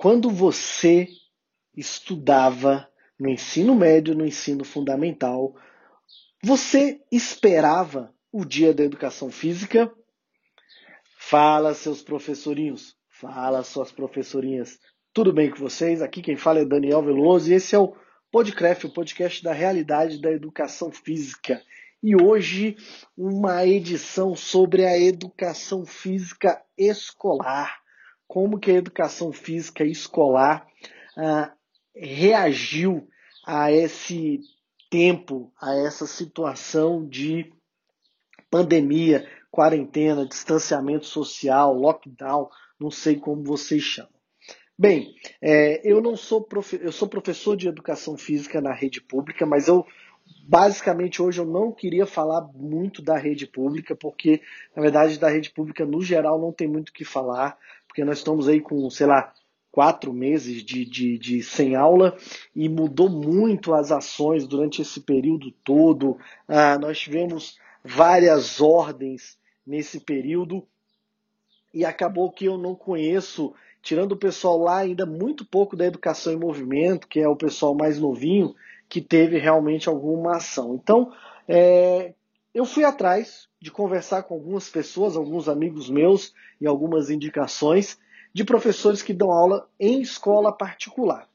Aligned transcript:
quando 0.00 0.30
você 0.30 1.08
estudava 1.76 2.88
no 3.18 3.28
ensino 3.28 3.74
médio, 3.74 4.14
no 4.14 4.26
ensino 4.26 4.64
fundamental, 4.64 5.54
você 6.42 7.02
esperava 7.12 8.10
o 8.32 8.42
dia 8.42 8.72
da 8.72 8.82
educação 8.82 9.30
física? 9.30 9.92
Fala, 11.18 11.74
seus 11.74 12.00
professorinhos. 12.00 12.96
Fala, 13.10 13.62
suas 13.62 13.92
professorinhas. 13.92 14.78
Tudo 15.12 15.34
bem 15.34 15.50
com 15.50 15.58
vocês? 15.58 16.00
Aqui 16.00 16.22
quem 16.22 16.34
fala 16.34 16.60
é 16.60 16.64
Daniel 16.64 17.02
Veloso 17.02 17.52
e 17.52 17.54
esse 17.54 17.74
é 17.74 17.78
o 17.78 17.94
Podcraft, 18.32 18.84
o 18.84 18.94
podcast 18.94 19.44
da 19.44 19.52
realidade 19.52 20.18
da 20.18 20.32
educação 20.32 20.90
física. 20.90 21.62
E 22.02 22.16
hoje, 22.16 22.74
uma 23.14 23.66
edição 23.66 24.34
sobre 24.34 24.86
a 24.86 24.98
educação 24.98 25.84
física 25.84 26.58
escolar. 26.78 27.79
Como 28.30 28.60
que 28.60 28.70
a 28.70 28.74
educação 28.74 29.32
física 29.32 29.84
escolar 29.84 30.64
ah, 31.18 31.52
reagiu 31.92 33.08
a 33.44 33.72
esse 33.72 34.38
tempo, 34.88 35.52
a 35.60 35.74
essa 35.74 36.06
situação 36.06 37.04
de 37.08 37.52
pandemia, 38.48 39.28
quarentena, 39.50 40.24
distanciamento 40.24 41.06
social, 41.06 41.74
lockdown, 41.74 42.48
não 42.78 42.88
sei 42.88 43.16
como 43.16 43.42
vocês 43.42 43.82
chamam. 43.82 44.12
Bem, 44.78 45.12
é, 45.42 45.80
eu 45.82 46.00
não 46.00 46.16
sou 46.16 46.40
profe 46.40 46.78
eu 46.80 46.92
sou 46.92 47.08
professor 47.08 47.56
de 47.56 47.66
educação 47.66 48.16
física 48.16 48.60
na 48.60 48.72
rede 48.72 49.00
pública, 49.00 49.44
mas 49.44 49.66
eu 49.66 49.84
basicamente 50.46 51.20
hoje 51.20 51.40
eu 51.40 51.46
não 51.46 51.72
queria 51.72 52.06
falar 52.06 52.42
muito 52.54 53.02
da 53.02 53.16
rede 53.18 53.44
pública, 53.44 53.96
porque 53.96 54.40
na 54.76 54.82
verdade 54.82 55.18
da 55.18 55.28
rede 55.28 55.50
pública 55.50 55.84
no 55.84 56.00
geral 56.00 56.40
não 56.40 56.52
tem 56.52 56.68
muito 56.68 56.90
o 56.90 56.92
que 56.92 57.04
falar, 57.04 57.58
porque 57.90 58.04
nós 58.04 58.18
estamos 58.18 58.46
aí 58.46 58.60
com, 58.60 58.88
sei 58.88 59.08
lá, 59.08 59.32
quatro 59.72 60.12
meses 60.12 60.62
de, 60.62 60.84
de, 60.84 61.18
de 61.18 61.42
sem 61.42 61.74
aula 61.74 62.16
e 62.54 62.68
mudou 62.68 63.10
muito 63.10 63.74
as 63.74 63.90
ações 63.90 64.46
durante 64.46 64.80
esse 64.80 65.00
período 65.00 65.50
todo. 65.64 66.16
Ah, 66.46 66.78
nós 66.78 67.00
tivemos 67.00 67.58
várias 67.84 68.60
ordens 68.60 69.36
nesse 69.66 69.98
período 69.98 70.64
e 71.74 71.84
acabou 71.84 72.30
que 72.30 72.44
eu 72.44 72.56
não 72.56 72.76
conheço, 72.76 73.52
tirando 73.82 74.12
o 74.12 74.18
pessoal 74.18 74.56
lá 74.56 74.78
ainda 74.78 75.04
muito 75.04 75.44
pouco 75.44 75.76
da 75.76 75.84
educação 75.84 76.32
em 76.32 76.38
movimento, 76.38 77.08
que 77.08 77.18
é 77.18 77.26
o 77.28 77.34
pessoal 77.34 77.74
mais 77.74 77.98
novinho, 77.98 78.54
que 78.88 79.00
teve 79.00 79.36
realmente 79.36 79.88
alguma 79.88 80.36
ação. 80.36 80.76
Então, 80.76 81.12
é, 81.48 82.14
eu 82.52 82.64
fui 82.64 82.84
atrás 82.84 83.48
de 83.60 83.70
conversar 83.70 84.24
com 84.24 84.34
algumas 84.34 84.68
pessoas, 84.68 85.16
alguns 85.16 85.48
amigos 85.48 85.88
meus 85.88 86.34
e 86.60 86.66
algumas 86.66 87.10
indicações 87.10 87.98
de 88.32 88.44
professores 88.44 89.02
que 89.02 89.12
dão 89.12 89.30
aula 89.30 89.68
em 89.78 90.00
escola 90.00 90.52
particular. 90.52 91.28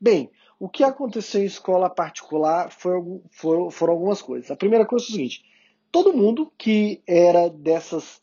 Bem, 0.00 0.30
o 0.58 0.68
que 0.68 0.84
aconteceu 0.84 1.42
em 1.42 1.46
escola 1.46 1.88
particular 1.88 2.70
foi, 2.70 2.92
foi, 3.30 3.70
foram 3.70 3.94
algumas 3.94 4.20
coisas. 4.20 4.50
A 4.50 4.56
primeira 4.56 4.86
coisa 4.86 5.04
é 5.04 5.08
o 5.08 5.10
seguinte: 5.12 5.44
todo 5.90 6.12
mundo 6.12 6.52
que 6.56 7.02
era 7.06 7.48
dessas 7.48 8.22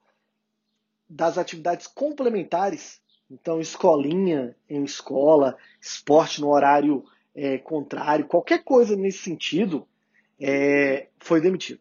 das 1.09 1.37
atividades 1.37 1.87
complementares, 1.87 3.01
então 3.31 3.61
escolinha 3.61 4.55
em 4.69 4.83
escola, 4.83 5.57
esporte 5.79 6.41
no 6.41 6.49
horário 6.49 7.05
é, 7.33 7.57
contrário, 7.57 8.27
qualquer 8.27 8.63
coisa 8.63 8.95
nesse 8.95 9.19
sentido, 9.19 9.87
é, 10.39 11.07
foi 11.19 11.39
demitido. 11.39 11.79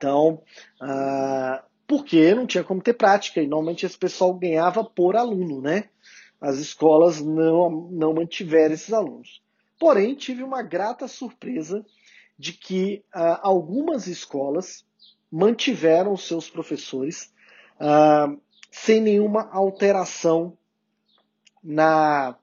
Então, 0.00 0.42
ah, 0.80 1.62
porque 1.86 2.34
não 2.34 2.46
tinha 2.46 2.64
como 2.64 2.80
ter 2.80 2.94
prática, 2.94 3.42
e 3.42 3.46
normalmente 3.46 3.84
esse 3.84 3.98
pessoal 3.98 4.32
ganhava 4.32 4.82
por 4.82 5.14
aluno, 5.14 5.60
né? 5.60 5.90
As 6.40 6.56
escolas 6.56 7.20
não, 7.20 7.68
não 7.90 8.14
mantiveram 8.14 8.72
esses 8.72 8.94
alunos. 8.94 9.42
Porém, 9.78 10.14
tive 10.14 10.42
uma 10.42 10.62
grata 10.62 11.06
surpresa 11.06 11.84
de 12.38 12.54
que 12.54 13.04
uh, 13.14 13.40
algumas 13.42 14.06
escolas 14.06 14.86
mantiveram 15.30 16.16
seus 16.16 16.48
professores 16.48 17.30
uh, 17.76 18.40
sem 18.70 19.02
nenhuma 19.02 19.50
alteração 19.52 20.56
na, 21.62 22.38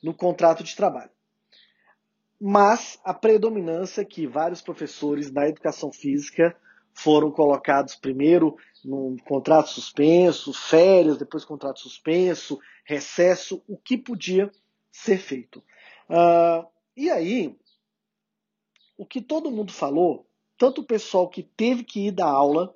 no 0.00 0.14
contrato 0.14 0.62
de 0.62 0.76
trabalho. 0.76 1.10
Mas 2.40 3.00
a 3.02 3.12
predominância 3.12 4.02
é 4.02 4.04
que 4.04 4.28
vários 4.28 4.62
professores 4.62 5.30
da 5.30 5.48
educação 5.48 5.90
física 5.90 6.56
foram 6.94 7.30
colocados 7.30 7.94
primeiro 7.96 8.56
num 8.84 9.16
contrato 9.16 9.68
suspenso, 9.70 10.52
férias, 10.52 11.18
depois 11.18 11.44
contrato 11.44 11.80
suspenso, 11.80 12.60
recesso, 12.84 13.62
o 13.66 13.76
que 13.76 13.98
podia 13.98 14.50
ser 14.90 15.18
feito. 15.18 15.62
Uh, 16.08 16.66
e 16.96 17.10
aí, 17.10 17.56
o 18.96 19.04
que 19.04 19.20
todo 19.20 19.50
mundo 19.50 19.72
falou, 19.72 20.26
tanto 20.56 20.82
o 20.82 20.86
pessoal 20.86 21.28
que 21.28 21.42
teve 21.42 21.82
que 21.82 22.06
ir 22.06 22.12
dar 22.12 22.28
aula, 22.28 22.74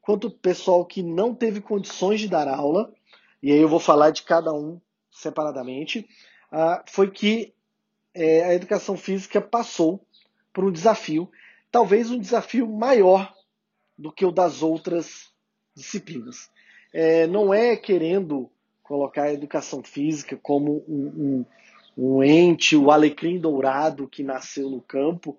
quanto 0.00 0.26
o 0.26 0.30
pessoal 0.30 0.84
que 0.84 1.02
não 1.02 1.34
teve 1.34 1.60
condições 1.60 2.20
de 2.20 2.28
dar 2.28 2.48
aula, 2.48 2.92
e 3.42 3.52
aí 3.52 3.58
eu 3.58 3.68
vou 3.68 3.78
falar 3.78 4.10
de 4.10 4.22
cada 4.22 4.52
um 4.52 4.80
separadamente, 5.10 6.08
uh, 6.50 6.82
foi 6.86 7.10
que 7.10 7.54
é, 8.14 8.44
a 8.44 8.54
educação 8.54 8.96
física 8.96 9.40
passou 9.40 10.04
por 10.52 10.64
um 10.64 10.72
desafio 10.72 11.30
talvez 11.70 12.10
um 12.10 12.18
desafio 12.18 12.66
maior 12.66 13.34
do 13.96 14.12
que 14.12 14.24
o 14.24 14.30
das 14.30 14.62
outras 14.62 15.28
disciplinas. 15.74 16.50
É, 16.92 17.26
não 17.26 17.52
é 17.52 17.76
querendo 17.76 18.50
colocar 18.82 19.24
a 19.24 19.32
educação 19.32 19.82
física 19.82 20.38
como 20.42 20.84
um, 20.88 21.44
um, 21.96 22.16
um 22.16 22.22
ente, 22.22 22.76
o 22.76 22.90
alecrim 22.90 23.38
dourado 23.38 24.08
que 24.08 24.22
nasceu 24.22 24.70
no 24.70 24.80
campo 24.80 25.36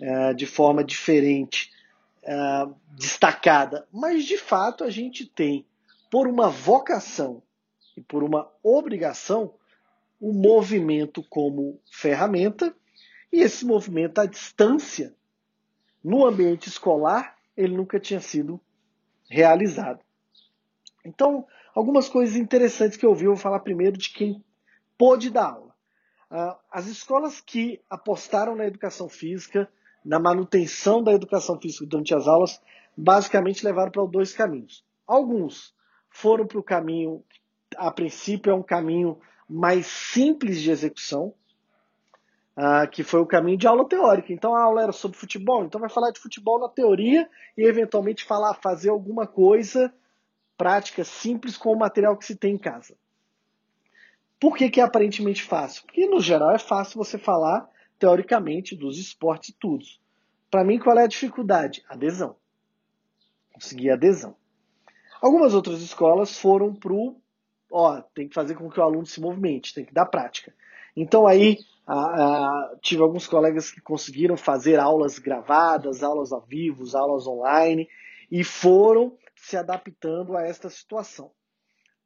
é, 0.00 0.32
de 0.34 0.46
forma 0.46 0.84
diferente, 0.84 1.70
é, 2.22 2.34
destacada, 2.92 3.86
mas 3.92 4.24
de 4.24 4.38
fato 4.38 4.84
a 4.84 4.90
gente 4.90 5.26
tem, 5.26 5.66
por 6.10 6.26
uma 6.26 6.48
vocação 6.48 7.42
e 7.96 8.00
por 8.00 8.22
uma 8.22 8.50
obrigação, 8.62 9.54
o 10.20 10.32
movimento 10.32 11.22
como 11.28 11.80
ferramenta, 11.90 12.74
e 13.32 13.40
esse 13.40 13.66
movimento 13.66 14.18
à 14.18 14.26
distância 14.26 15.14
no 16.06 16.24
ambiente 16.24 16.68
escolar, 16.68 17.36
ele 17.56 17.76
nunca 17.76 17.98
tinha 17.98 18.20
sido 18.20 18.60
realizado. 19.28 19.98
Então, 21.04 21.44
algumas 21.74 22.08
coisas 22.08 22.36
interessantes 22.36 22.96
que 22.96 23.04
eu 23.04 23.12
vi, 23.12 23.24
eu 23.24 23.32
vou 23.32 23.42
falar 23.42 23.58
primeiro 23.58 23.98
de 23.98 24.10
quem 24.10 24.44
pôde 24.96 25.30
dar 25.30 25.54
aula. 25.54 25.74
Ah, 26.30 26.60
as 26.70 26.86
escolas 26.86 27.40
que 27.40 27.80
apostaram 27.90 28.54
na 28.54 28.66
educação 28.66 29.08
física, 29.08 29.68
na 30.04 30.20
manutenção 30.20 31.02
da 31.02 31.12
educação 31.12 31.60
física 31.60 31.84
durante 31.84 32.14
as 32.14 32.28
aulas, 32.28 32.62
basicamente 32.96 33.64
levaram 33.64 33.90
para 33.90 34.06
dois 34.06 34.32
caminhos. 34.32 34.84
Alguns 35.08 35.74
foram 36.08 36.46
para 36.46 36.60
o 36.60 36.62
caminho, 36.62 37.24
a 37.76 37.90
princípio 37.90 38.52
é 38.52 38.54
um 38.54 38.62
caminho 38.62 39.18
mais 39.50 39.88
simples 39.88 40.60
de 40.60 40.70
execução, 40.70 41.34
ah, 42.56 42.86
que 42.86 43.04
foi 43.04 43.20
o 43.20 43.26
caminho 43.26 43.58
de 43.58 43.66
aula 43.66 43.86
teórica. 43.86 44.32
Então 44.32 44.54
a 44.54 44.62
aula 44.62 44.82
era 44.82 44.92
sobre 44.92 45.18
futebol, 45.18 45.64
então 45.64 45.80
vai 45.80 45.90
falar 45.90 46.10
de 46.10 46.20
futebol 46.20 46.58
na 46.58 46.68
teoria 46.68 47.28
e 47.56 47.62
eventualmente 47.62 48.24
falar, 48.24 48.54
fazer 48.54 48.88
alguma 48.88 49.26
coisa 49.26 49.92
prática 50.56 51.04
simples 51.04 51.56
com 51.56 51.72
o 51.72 51.78
material 51.78 52.16
que 52.16 52.24
se 52.24 52.34
tem 52.34 52.54
em 52.54 52.58
casa. 52.58 52.96
Por 54.40 54.56
que, 54.56 54.70
que 54.70 54.80
é 54.80 54.84
aparentemente 54.84 55.42
fácil? 55.42 55.82
Porque 55.84 56.06
no 56.06 56.20
geral 56.20 56.50
é 56.50 56.58
fácil 56.58 56.98
você 56.98 57.18
falar 57.18 57.68
teoricamente 57.98 58.74
dos 58.74 58.98
esportes 58.98 59.50
e 59.50 59.52
tudo. 59.52 59.84
Para 60.50 60.64
mim, 60.64 60.78
qual 60.78 60.98
é 60.98 61.04
a 61.04 61.08
dificuldade? 61.08 61.84
Adesão. 61.88 62.36
Conseguir 63.52 63.90
adesão. 63.90 64.36
Algumas 65.20 65.54
outras 65.54 65.80
escolas 65.80 66.38
foram 66.38 66.74
pro, 66.74 67.16
ó, 67.70 68.00
tem 68.14 68.28
que 68.28 68.34
fazer 68.34 68.54
com 68.54 68.70
que 68.70 68.78
o 68.78 68.82
aluno 68.82 69.06
se 69.06 69.20
movimente, 69.20 69.74
tem 69.74 69.84
que 69.84 69.94
dar 69.94 70.06
prática. 70.06 70.54
Então 70.96 71.26
aí 71.26 71.58
tive 72.80 73.02
alguns 73.02 73.26
colegas 73.26 73.70
que 73.70 73.80
conseguiram 73.80 74.36
fazer 74.36 74.80
aulas 74.80 75.18
gravadas, 75.18 76.02
aulas 76.02 76.32
ao 76.32 76.40
vivo, 76.40 76.84
aulas 76.96 77.26
online 77.26 77.88
e 78.30 78.42
foram 78.42 79.16
se 79.36 79.56
adaptando 79.56 80.36
a 80.36 80.42
esta 80.42 80.68
situação. 80.68 81.30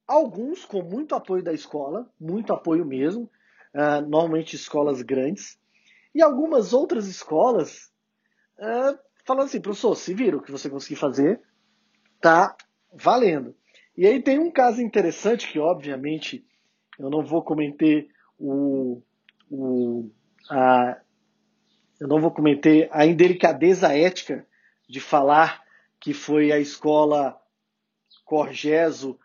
Alguns 0.06 0.64
com 0.64 0.82
muito 0.82 1.14
apoio 1.14 1.42
da 1.42 1.52
escola, 1.52 2.10
muito 2.20 2.52
apoio 2.52 2.84
mesmo, 2.84 3.30
ah, 3.72 4.00
normalmente 4.00 4.56
escolas 4.56 5.00
grandes, 5.00 5.58
e 6.14 6.20
algumas 6.20 6.72
outras 6.72 7.06
escolas 7.06 7.90
ah, 8.58 8.98
falando 9.24 9.46
assim, 9.46 9.60
professor, 9.60 9.94
se 9.94 10.12
vira 10.12 10.36
o 10.36 10.42
que 10.42 10.50
você 10.50 10.68
conseguir 10.68 10.96
fazer, 10.96 11.40
tá 12.20 12.56
valendo. 12.92 13.54
E 13.96 14.06
aí 14.06 14.22
tem 14.22 14.38
um 14.38 14.50
caso 14.50 14.82
interessante 14.82 15.50
que, 15.50 15.58
obviamente, 15.58 16.44
eu 16.98 17.08
não 17.08 17.24
vou 17.24 17.42
comentar 17.42 18.04
o, 18.40 19.02
o, 19.50 20.10
a, 20.50 20.98
eu 22.00 22.08
não 22.08 22.20
vou 22.20 22.30
cometer 22.30 22.88
a 22.90 23.04
indelicadeza 23.04 23.94
ética 23.94 24.46
de 24.88 24.98
falar 24.98 25.62
que 26.00 26.14
foi 26.14 26.50
a 26.50 26.58
escola 26.58 27.38
Corgeso 28.24 29.18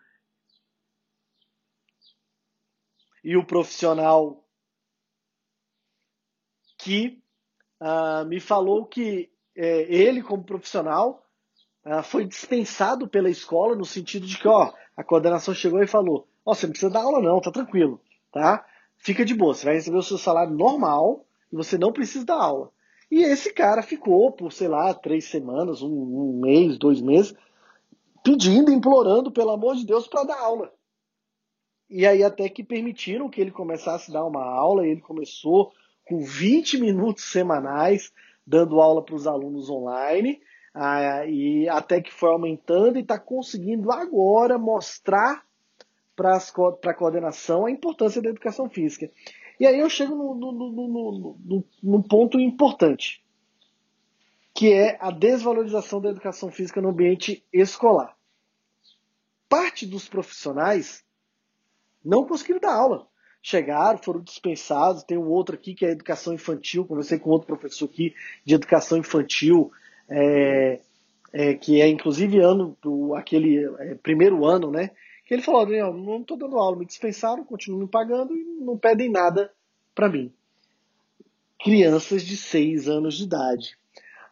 e 3.24 3.36
o 3.36 3.44
profissional 3.44 4.44
que 6.76 7.22
uh, 7.80 8.26
me 8.26 8.38
falou 8.38 8.84
que 8.84 9.32
é, 9.56 9.82
ele, 9.92 10.22
como 10.22 10.44
profissional, 10.44 11.26
uh, 11.84 12.02
foi 12.02 12.26
dispensado 12.26 13.08
pela 13.08 13.30
escola 13.30 13.74
no 13.74 13.86
sentido 13.86 14.26
de 14.26 14.38
que, 14.38 14.46
ó, 14.46 14.72
a 14.94 15.02
coordenação 15.02 15.54
chegou 15.54 15.82
e 15.82 15.86
falou, 15.86 16.28
ó, 16.44 16.54
você 16.54 16.66
não 16.66 16.72
precisa 16.72 16.92
dar 16.92 17.02
aula 17.02 17.22
não, 17.22 17.40
tá 17.40 17.50
tranquilo, 17.50 18.00
tá? 18.30 18.64
Fica 19.06 19.24
de 19.24 19.36
boa, 19.36 19.54
você 19.54 19.64
vai 19.64 19.74
receber 19.74 19.98
o 19.98 20.02
seu 20.02 20.18
salário 20.18 20.52
normal 20.52 21.24
e 21.52 21.54
você 21.54 21.78
não 21.78 21.92
precisa 21.92 22.24
dar 22.24 22.42
aula. 22.42 22.72
E 23.08 23.22
esse 23.22 23.52
cara 23.52 23.80
ficou 23.80 24.32
por, 24.32 24.52
sei 24.52 24.66
lá, 24.66 24.92
três 24.92 25.26
semanas, 25.26 25.80
um, 25.80 25.88
um 25.88 26.40
mês, 26.40 26.76
dois 26.76 27.00
meses, 27.00 27.32
pedindo, 28.24 28.72
implorando, 28.72 29.30
pelo 29.30 29.52
amor 29.52 29.76
de 29.76 29.86
Deus, 29.86 30.08
para 30.08 30.24
dar 30.24 30.40
aula. 30.40 30.72
E 31.88 32.04
aí 32.04 32.24
até 32.24 32.48
que 32.48 32.64
permitiram 32.64 33.30
que 33.30 33.40
ele 33.40 33.52
começasse 33.52 34.10
a 34.10 34.14
dar 34.14 34.24
uma 34.24 34.44
aula, 34.44 34.84
e 34.84 34.90
ele 34.90 35.00
começou 35.00 35.72
com 36.04 36.18
20 36.18 36.80
minutos 36.80 37.30
semanais, 37.30 38.12
dando 38.44 38.80
aula 38.80 39.04
para 39.04 39.14
os 39.14 39.28
alunos 39.28 39.70
online, 39.70 40.42
ah, 40.74 41.24
e 41.26 41.68
até 41.68 42.00
que 42.00 42.12
foi 42.12 42.30
aumentando 42.30 42.98
e 42.98 43.02
está 43.02 43.20
conseguindo 43.20 43.92
agora 43.92 44.58
mostrar 44.58 45.45
para 46.16 46.36
a 46.36 46.94
coordenação 46.94 47.66
a 47.66 47.70
importância 47.70 48.22
da 48.22 48.30
educação 48.30 48.68
física. 48.68 49.10
E 49.60 49.66
aí 49.66 49.78
eu 49.78 49.88
chego 49.88 50.34
num 51.82 52.02
ponto 52.02 52.40
importante, 52.40 53.22
que 54.54 54.72
é 54.72 54.96
a 55.00 55.10
desvalorização 55.10 56.00
da 56.00 56.10
educação 56.10 56.50
física 56.50 56.80
no 56.80 56.88
ambiente 56.88 57.44
escolar. 57.52 58.16
Parte 59.48 59.86
dos 59.86 60.08
profissionais 60.08 61.04
não 62.04 62.26
conseguiram 62.26 62.60
dar 62.60 62.74
aula. 62.74 63.06
Chegaram, 63.42 63.98
foram 63.98 64.20
dispensados. 64.20 65.04
Tem 65.04 65.16
um 65.16 65.28
outro 65.28 65.54
aqui 65.54 65.74
que 65.74 65.86
é 65.86 65.90
educação 65.90 66.34
infantil. 66.34 66.84
Conversei 66.84 67.18
com 67.18 67.30
outro 67.30 67.46
professor 67.46 67.84
aqui 67.84 68.14
de 68.44 68.54
educação 68.54 68.98
infantil, 68.98 69.70
é, 70.08 70.80
é, 71.32 71.54
que 71.54 71.80
é 71.80 71.86
inclusive 71.86 72.40
ano 72.40 72.76
do 72.82 73.14
aquele 73.14 73.64
é, 73.78 73.94
primeiro 73.94 74.44
ano, 74.44 74.70
né? 74.70 74.90
Que 75.26 75.34
ele 75.34 75.42
falou, 75.42 75.66
Daniel, 75.66 75.92
não 75.92 76.20
estou 76.20 76.36
dando 76.36 76.56
aula, 76.56 76.76
me 76.76 76.86
dispensaram, 76.86 77.44
continuam 77.44 77.82
me 77.82 77.88
pagando 77.88 78.34
e 78.34 78.44
não 78.60 78.78
pedem 78.78 79.10
nada 79.10 79.52
para 79.92 80.08
mim. 80.08 80.32
Crianças 81.58 82.22
de 82.22 82.36
6 82.36 82.88
anos 82.88 83.16
de 83.16 83.24
idade. 83.24 83.76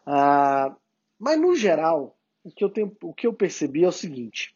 Ah, 0.06 0.74
mas, 1.18 1.40
no 1.40 1.56
geral, 1.56 2.16
o 2.44 2.50
que 2.50 2.62
eu, 2.62 2.70
tenho, 2.70 2.96
o 3.02 3.12
que 3.12 3.26
eu 3.26 3.32
percebi 3.32 3.82
é 3.82 3.88
o 3.88 3.92
seguinte. 3.92 4.54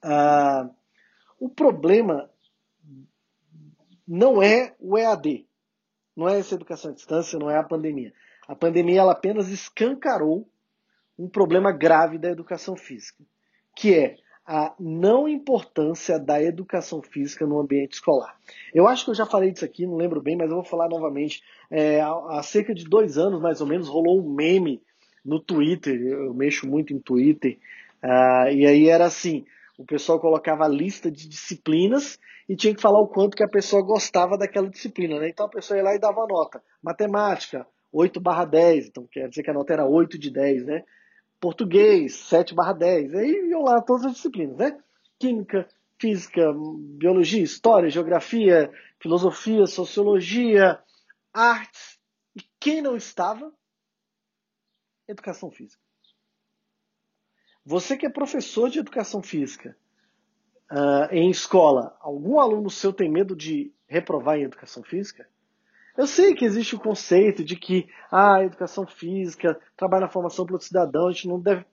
Ah, 0.00 0.70
o 1.40 1.48
problema 1.48 2.30
não 4.06 4.40
é 4.40 4.76
o 4.78 4.96
EAD, 4.96 5.48
não 6.14 6.28
é 6.28 6.38
essa 6.38 6.54
educação 6.54 6.92
à 6.92 6.94
distância, 6.94 7.38
não 7.40 7.50
é 7.50 7.56
a 7.56 7.64
pandemia. 7.64 8.14
A 8.46 8.54
pandemia 8.54 9.00
ela 9.00 9.12
apenas 9.12 9.48
escancarou 9.48 10.48
um 11.18 11.28
problema 11.28 11.72
grave 11.72 12.18
da 12.18 12.30
educação 12.30 12.76
física, 12.76 13.24
que 13.74 13.92
é 13.92 14.16
a 14.50 14.72
não 14.80 15.28
importância 15.28 16.18
da 16.18 16.42
educação 16.42 17.02
física 17.02 17.46
no 17.46 17.60
ambiente 17.60 17.92
escolar. 17.92 18.34
Eu 18.72 18.88
acho 18.88 19.04
que 19.04 19.10
eu 19.10 19.14
já 19.14 19.26
falei 19.26 19.52
disso 19.52 19.66
aqui, 19.66 19.86
não 19.86 19.96
lembro 19.96 20.22
bem, 20.22 20.38
mas 20.38 20.48
eu 20.48 20.56
vou 20.56 20.64
falar 20.64 20.88
novamente. 20.88 21.42
É, 21.70 22.00
há 22.00 22.40
cerca 22.42 22.74
de 22.74 22.84
dois 22.84 23.18
anos, 23.18 23.42
mais 23.42 23.60
ou 23.60 23.66
menos, 23.66 23.88
rolou 23.88 24.18
um 24.18 24.32
meme 24.32 24.80
no 25.22 25.38
Twitter, 25.38 26.00
eu 26.00 26.32
mexo 26.32 26.66
muito 26.66 26.94
em 26.94 26.98
Twitter, 26.98 27.58
uh, 28.02 28.50
e 28.50 28.66
aí 28.66 28.88
era 28.88 29.04
assim, 29.04 29.44
o 29.76 29.84
pessoal 29.84 30.18
colocava 30.18 30.64
a 30.64 30.68
lista 30.68 31.10
de 31.10 31.28
disciplinas 31.28 32.18
e 32.48 32.56
tinha 32.56 32.74
que 32.74 32.80
falar 32.80 33.02
o 33.02 33.08
quanto 33.08 33.36
que 33.36 33.44
a 33.44 33.48
pessoa 33.48 33.82
gostava 33.82 34.38
daquela 34.38 34.70
disciplina. 34.70 35.20
Né? 35.20 35.28
Então 35.28 35.44
a 35.44 35.50
pessoa 35.50 35.76
ia 35.76 35.84
lá 35.84 35.94
e 35.94 35.98
dava 35.98 36.26
nota. 36.26 36.62
Matemática, 36.82 37.66
8 37.92 38.18
barra 38.18 38.46
10, 38.46 38.86
então 38.86 39.06
quer 39.12 39.28
dizer 39.28 39.42
que 39.42 39.50
a 39.50 39.54
nota 39.54 39.74
era 39.74 39.84
8 39.84 40.18
de 40.18 40.30
10, 40.30 40.64
né? 40.64 40.84
Português, 41.40 42.14
7 42.16 42.54
barra 42.54 42.72
10. 42.72 43.14
Aí 43.14 43.48
iam 43.48 43.62
lá 43.62 43.80
todas 43.80 44.06
as 44.06 44.14
disciplinas, 44.14 44.56
né? 44.56 44.78
Química, 45.18 45.68
física, 46.00 46.52
biologia, 46.98 47.42
história, 47.42 47.90
geografia, 47.90 48.70
filosofia, 49.00 49.66
sociologia, 49.66 50.82
artes. 51.32 51.98
E 52.36 52.42
quem 52.60 52.82
não 52.82 52.96
estava? 52.96 53.52
Educação 55.06 55.50
física. 55.50 55.82
Você 57.64 57.96
que 57.96 58.06
é 58.06 58.10
professor 58.10 58.70
de 58.70 58.78
educação 58.78 59.22
física 59.22 59.76
uh, 60.70 61.12
em 61.12 61.30
escola, 61.30 61.96
algum 62.00 62.38
aluno 62.38 62.70
seu 62.70 62.92
tem 62.92 63.10
medo 63.10 63.36
de 63.36 63.72
reprovar 63.86 64.38
em 64.38 64.44
educação 64.44 64.82
física? 64.82 65.28
Eu 65.98 66.06
sei 66.06 66.32
que 66.32 66.44
existe 66.44 66.76
o 66.76 66.78
conceito 66.78 67.44
de 67.44 67.56
que 67.56 67.88
ah, 68.08 68.36
a 68.36 68.44
educação 68.44 68.86
física 68.86 69.60
trabalha 69.76 70.02
na 70.02 70.08
formação 70.08 70.46
pelo 70.46 70.60
cidadão, 70.60 71.08
a 71.08 71.12
gente 71.12 71.26
não 71.26 71.40
deve 71.40 71.66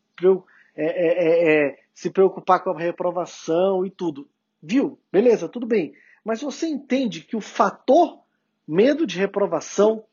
é, 0.76 0.84
é, 0.84 0.88
é, 0.88 1.68
é, 1.68 1.80
se 1.94 2.10
preocupar 2.10 2.64
com 2.64 2.72
a 2.72 2.80
reprovação 2.80 3.86
e 3.86 3.92
tudo. 3.92 4.28
Viu? 4.60 5.00
Beleza, 5.12 5.48
tudo 5.48 5.68
bem. 5.68 5.94
Mas 6.24 6.42
você 6.42 6.66
entende 6.66 7.22
que 7.22 7.36
o 7.36 7.40
fator 7.40 8.20
medo 8.68 9.06
de 9.06 9.20
reprovação 9.20 10.04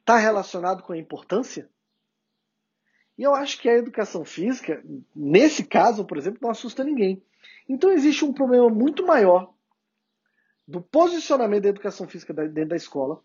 está 0.00 0.16
relacionado 0.16 0.82
com 0.82 0.94
a 0.94 0.98
importância? 0.98 1.68
E 3.18 3.22
eu 3.22 3.34
acho 3.34 3.60
que 3.60 3.68
a 3.68 3.76
educação 3.76 4.24
física, 4.24 4.82
nesse 5.14 5.62
caso, 5.62 6.06
por 6.06 6.16
exemplo, 6.16 6.38
não 6.40 6.50
assusta 6.50 6.82
ninguém. 6.82 7.22
Então 7.68 7.90
existe 7.90 8.24
um 8.24 8.32
problema 8.32 8.70
muito 8.70 9.04
maior 9.04 9.52
do 10.68 10.82
posicionamento 10.82 11.62
da 11.62 11.70
educação 11.70 12.06
física 12.06 12.34
dentro 12.34 12.68
da 12.70 12.76
escola, 12.76 13.22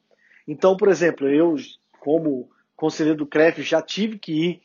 então, 0.48 0.76
por 0.76 0.90
exemplo, 0.90 1.28
eu, 1.28 1.56
como 2.00 2.50
conselheiro 2.76 3.20
do 3.20 3.28
CREF, 3.28 3.62
já 3.62 3.82
tive 3.82 4.20
que 4.20 4.32
ir 4.32 4.62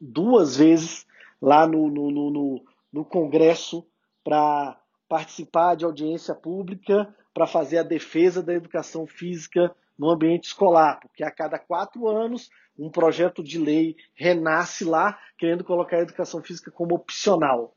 duas 0.00 0.56
vezes 0.56 1.06
lá 1.40 1.66
no, 1.66 1.88
no, 1.88 2.10
no, 2.10 2.64
no 2.92 3.04
Congresso 3.04 3.86
para 4.24 4.78
participar 5.08 5.76
de 5.76 5.84
audiência 5.84 6.34
pública 6.34 7.14
para 7.32 7.46
fazer 7.46 7.78
a 7.78 7.82
defesa 7.82 8.42
da 8.42 8.54
educação 8.54 9.06
física 9.06 9.74
no 9.98 10.10
ambiente 10.10 10.44
escolar, 10.44 11.00
porque 11.00 11.22
a 11.22 11.30
cada 11.30 11.58
quatro 11.58 12.08
anos 12.08 12.50
um 12.78 12.90
projeto 12.90 13.42
de 13.42 13.58
lei 13.58 13.96
renasce 14.14 14.84
lá, 14.84 15.18
querendo 15.38 15.64
colocar 15.64 15.96
a 15.96 16.02
educação 16.02 16.42
física 16.42 16.70
como 16.70 16.94
opcional. 16.94 17.74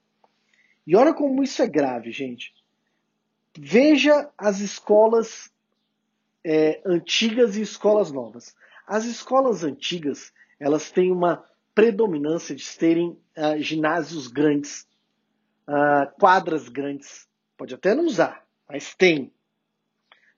E 0.85 0.95
olha 0.95 1.13
como 1.13 1.43
isso 1.43 1.61
é 1.61 1.67
grave, 1.67 2.11
gente. 2.11 2.53
Veja 3.57 4.29
as 4.37 4.59
escolas 4.59 5.51
é, 6.43 6.81
antigas 6.85 7.55
e 7.55 7.61
escolas 7.61 8.11
novas. 8.11 8.55
As 8.87 9.05
escolas 9.05 9.63
antigas, 9.63 10.33
elas 10.59 10.91
têm 10.91 11.11
uma 11.11 11.45
predominância 11.75 12.55
de 12.55 12.77
terem 12.77 13.17
uh, 13.37 13.61
ginásios 13.61 14.27
grandes, 14.27 14.87
uh, 15.67 16.11
quadras 16.19 16.67
grandes. 16.67 17.27
Pode 17.55 17.73
até 17.73 17.93
não 17.93 18.05
usar, 18.05 18.45
mas 18.67 18.93
tem. 18.95 19.31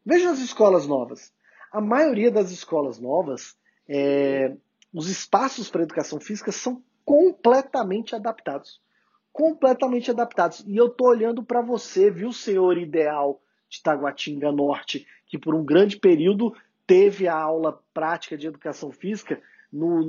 Veja 0.06 0.32
as 0.32 0.40
escolas 0.40 0.86
novas. 0.86 1.32
A 1.72 1.80
maioria 1.80 2.30
das 2.30 2.52
escolas 2.52 3.00
novas, 3.00 3.56
é, 3.88 4.56
os 4.94 5.08
espaços 5.08 5.70
para 5.70 5.84
educação 5.84 6.20
física 6.20 6.52
são 6.52 6.84
completamente 7.06 8.16
adaptados. 8.16 8.82
Completamente 9.32 10.12
adaptados. 10.12 10.64
E 10.68 10.76
eu 10.76 10.88
estou 10.88 11.08
olhando 11.08 11.44
para 11.44 11.62
você, 11.62 12.12
viu, 12.12 12.34
senhor 12.34 12.78
ideal 12.78 13.42
de 13.70 13.82
Taguatinga 13.82 14.52
Norte, 14.52 15.08
que 15.32 15.40
por 15.40 15.56
um 15.56 15.64
grande 15.64 15.98
período 15.98 16.54
teve 16.86 17.26
a 17.26 17.36
aula 17.36 17.82
prática 17.94 18.38
de 18.38 18.48
educação 18.48 18.92
física 18.92 19.42
no, 19.72 20.02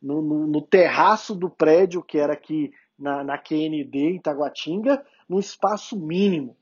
no, 0.00 0.22
no, 0.22 0.46
no 0.46 0.62
terraço 0.62 1.34
do 1.34 1.50
prédio, 1.50 2.00
que 2.00 2.16
era 2.16 2.34
aqui 2.34 2.72
na, 2.96 3.24
na 3.24 3.36
QND, 3.36 3.98
em 3.98 4.20
Taguatinga, 4.20 5.04
num 5.28 5.40
espaço 5.40 5.98
mínimo. 5.98 6.56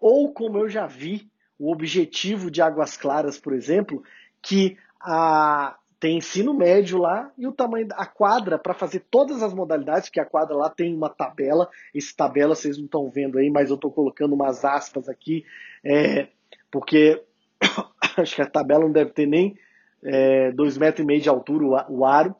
Ou, 0.00 0.32
como 0.32 0.56
eu 0.56 0.70
já 0.70 0.86
vi, 0.86 1.30
o 1.58 1.70
objetivo 1.70 2.50
de 2.50 2.62
Águas 2.62 2.96
Claras, 2.96 3.38
por 3.38 3.52
exemplo, 3.52 4.02
que 4.40 4.78
a, 4.98 5.76
tem 6.00 6.16
ensino 6.16 6.54
médio 6.54 6.96
lá 6.96 7.30
e 7.36 7.46
o 7.46 7.52
tamanho 7.52 7.88
da 7.88 8.06
quadra 8.06 8.58
para 8.58 8.72
fazer 8.72 9.04
todas 9.10 9.42
as 9.42 9.52
modalidades, 9.52 10.08
que 10.08 10.20
a 10.20 10.24
quadra 10.24 10.56
lá 10.56 10.70
tem 10.70 10.94
uma 10.94 11.10
tabela. 11.10 11.68
Esse 11.94 12.16
tabela 12.16 12.54
vocês 12.54 12.78
não 12.78 12.86
estão 12.86 13.10
vendo 13.10 13.38
aí, 13.38 13.50
mas 13.50 13.68
eu 13.68 13.76
estou 13.76 13.92
colocando 13.92 14.34
umas 14.34 14.64
aspas 14.64 15.10
aqui. 15.10 15.44
É, 15.84 16.28
porque 16.70 17.22
acho 18.16 18.36
que 18.36 18.42
a 18.42 18.50
tabela 18.50 18.84
não 18.84 18.92
deve 18.92 19.10
ter 19.10 19.26
nem 19.26 19.58
é, 20.02 20.52
dois 20.52 20.76
metros 20.78 21.04
e 21.04 21.06
meio 21.06 21.20
de 21.20 21.28
altura 21.28 21.86
o 21.88 22.04
aro. 22.04 22.34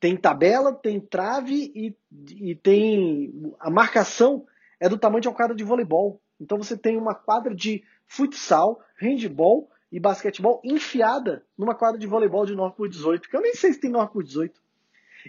Tem 0.00 0.16
tabela, 0.16 0.72
tem 0.72 1.00
trave 1.00 1.72
e, 1.74 1.96
e 2.36 2.54
tem 2.54 3.54
a 3.58 3.68
marcação 3.70 4.46
é 4.80 4.88
do 4.88 4.98
tamanho 4.98 5.20
de 5.20 5.28
uma 5.28 5.34
quadra 5.34 5.56
de 5.56 5.64
voleibol. 5.64 6.20
Então 6.40 6.58
você 6.58 6.76
tem 6.76 6.96
uma 6.96 7.14
quadra 7.14 7.54
de 7.54 7.82
futsal, 8.06 8.80
handball 8.96 9.68
e 9.90 9.98
basquetebol 9.98 10.60
enfiada 10.64 11.44
numa 11.56 11.74
quadra 11.74 11.98
de 11.98 12.06
voleibol 12.06 12.46
de 12.46 12.54
9 12.54 12.76
por 12.76 12.88
18, 12.88 13.28
que 13.28 13.36
eu 13.36 13.40
nem 13.40 13.54
sei 13.54 13.72
se 13.72 13.80
tem 13.80 13.90
9 13.90 14.12
por 14.12 14.22
18. 14.22 14.60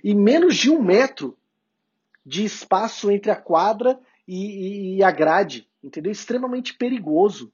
E 0.04 0.14
menos 0.14 0.56
de 0.56 0.70
um 0.70 0.82
metro 0.82 1.38
de 2.26 2.44
espaço 2.44 3.10
entre 3.10 3.32
a 3.32 3.36
quadra 3.36 4.00
e, 4.28 4.36
e, 4.36 4.98
e 4.98 5.04
a 5.04 5.10
grade. 5.10 5.68
entendeu? 5.84 6.12
Extremamente 6.12 6.76
perigoso. 6.76 7.52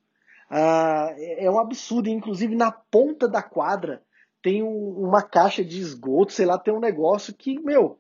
Ah, 0.50 1.14
é, 1.18 1.46
é 1.46 1.52
um 1.52 1.60
absurdo. 1.60 2.10
Inclusive, 2.10 2.56
na 2.56 2.72
ponta 2.72 3.28
da 3.28 3.42
quadra 3.42 4.04
tem 4.42 4.62
um, 4.62 5.00
uma 5.00 5.24
caixa 5.24 5.64
de 5.64 5.80
esgoto, 5.80 6.32
sei 6.32 6.46
lá, 6.46 6.58
tem 6.58 6.74
um 6.74 6.80
negócio 6.80 7.34
que, 7.34 7.60
meu, 7.60 8.00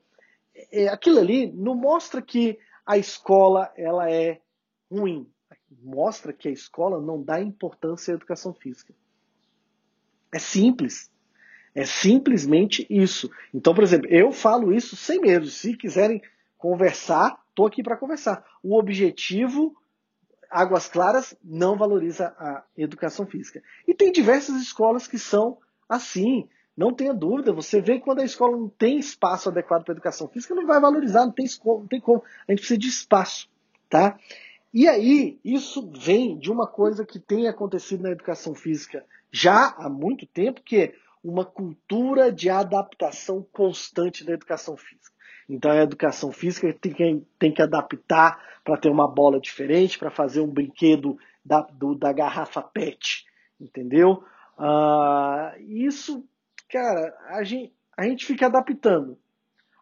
é, 0.72 0.88
aquilo 0.88 1.20
ali 1.20 1.52
não 1.52 1.76
mostra 1.76 2.22
que 2.22 2.60
a 2.86 2.98
escola 2.98 3.72
ela 3.76 4.10
é 4.12 4.40
ruim. 4.92 5.28
Mostra 5.82 6.32
que 6.32 6.48
a 6.48 6.52
escola 6.52 7.02
não 7.02 7.22
dá 7.22 7.42
importância 7.42 8.14
à 8.14 8.16
educação 8.16 8.54
física. 8.54 8.94
É 10.32 10.40
simples. 10.40 11.12
É 11.74 11.86
simplesmente 11.86 12.86
isso. 12.90 13.30
Então, 13.54 13.74
por 13.74 13.84
exemplo, 13.84 14.08
eu 14.10 14.32
falo 14.32 14.72
isso 14.72 14.96
sem 14.96 15.20
medo. 15.20 15.48
Se 15.48 15.76
quiserem 15.76 16.22
conversar, 16.58 17.38
estou 17.50 17.66
aqui 17.66 17.84
para 17.84 17.98
conversar. 17.98 18.46
O 18.64 18.78
objetivo 18.78 19.76
Águas 20.50 20.88
Claras 20.88 21.36
não 21.44 21.78
valoriza 21.78 22.28
a 22.38 22.64
educação 22.78 23.26
física. 23.26 23.62
E 23.88 23.94
tem 23.94 24.12
diversas 24.12 24.62
escolas 24.62 25.08
que 25.08 25.20
são 25.20 25.58
assim. 25.88 26.48
Não 26.76 26.94
tenha 26.94 27.14
dúvida, 27.14 27.54
você 27.54 27.80
vê 27.80 27.96
que 27.96 28.04
quando 28.04 28.20
a 28.20 28.26
escola 28.26 28.58
não 28.58 28.68
tem 28.68 29.00
espaço 29.00 29.48
adequado 29.48 29.86
para 29.86 29.94
educação 29.94 30.28
física, 30.28 30.54
não 30.54 30.68
vai 30.68 30.80
valorizar, 30.82 31.26
não 31.26 31.32
tem, 31.32 31.46
não 31.66 31.88
tem 31.88 32.02
como. 32.02 32.22
A 32.48 32.52
gente 32.52 32.60
precisa 32.60 32.78
de 32.78 32.88
espaço. 32.88 33.50
Tá? 33.90 34.20
E 34.74 34.90
aí, 34.90 35.40
isso 35.42 35.90
vem 35.90 36.38
de 36.38 36.52
uma 36.52 36.68
coisa 36.68 37.06
que 37.06 37.18
tem 37.18 37.48
acontecido 37.48 38.04
na 38.04 38.12
educação 38.12 38.54
física 38.54 39.06
já 39.32 39.74
há 39.78 39.90
muito 39.90 40.26
tempo, 40.26 40.62
que 40.62 40.78
é 40.78 40.96
uma 41.24 41.46
cultura 41.46 42.32
de 42.32 42.50
adaptação 42.50 43.46
constante 43.52 44.24
da 44.24 44.34
educação 44.34 44.78
física. 44.78 45.15
Então 45.48 45.72
a 45.72 45.78
educação 45.78 46.32
física 46.32 46.74
tem 46.74 46.92
que, 46.92 47.28
tem 47.38 47.54
que 47.54 47.62
adaptar 47.62 48.44
para 48.64 48.78
ter 48.78 48.90
uma 48.90 49.08
bola 49.08 49.40
diferente, 49.40 50.00
para 50.00 50.10
fazer 50.10 50.42
um 50.42 50.48
brinquedo 50.48 51.18
da, 51.44 51.62
do, 51.62 51.94
da 51.94 52.12
garrafa 52.12 52.62
PET, 52.62 53.26
entendeu? 53.62 54.24
Uh, 54.58 55.62
isso, 55.68 56.28
cara, 56.70 57.16
a 57.28 57.44
gente, 57.44 57.74
a 57.96 58.04
gente 58.04 58.26
fica 58.26 58.48
adaptando. 58.48 59.18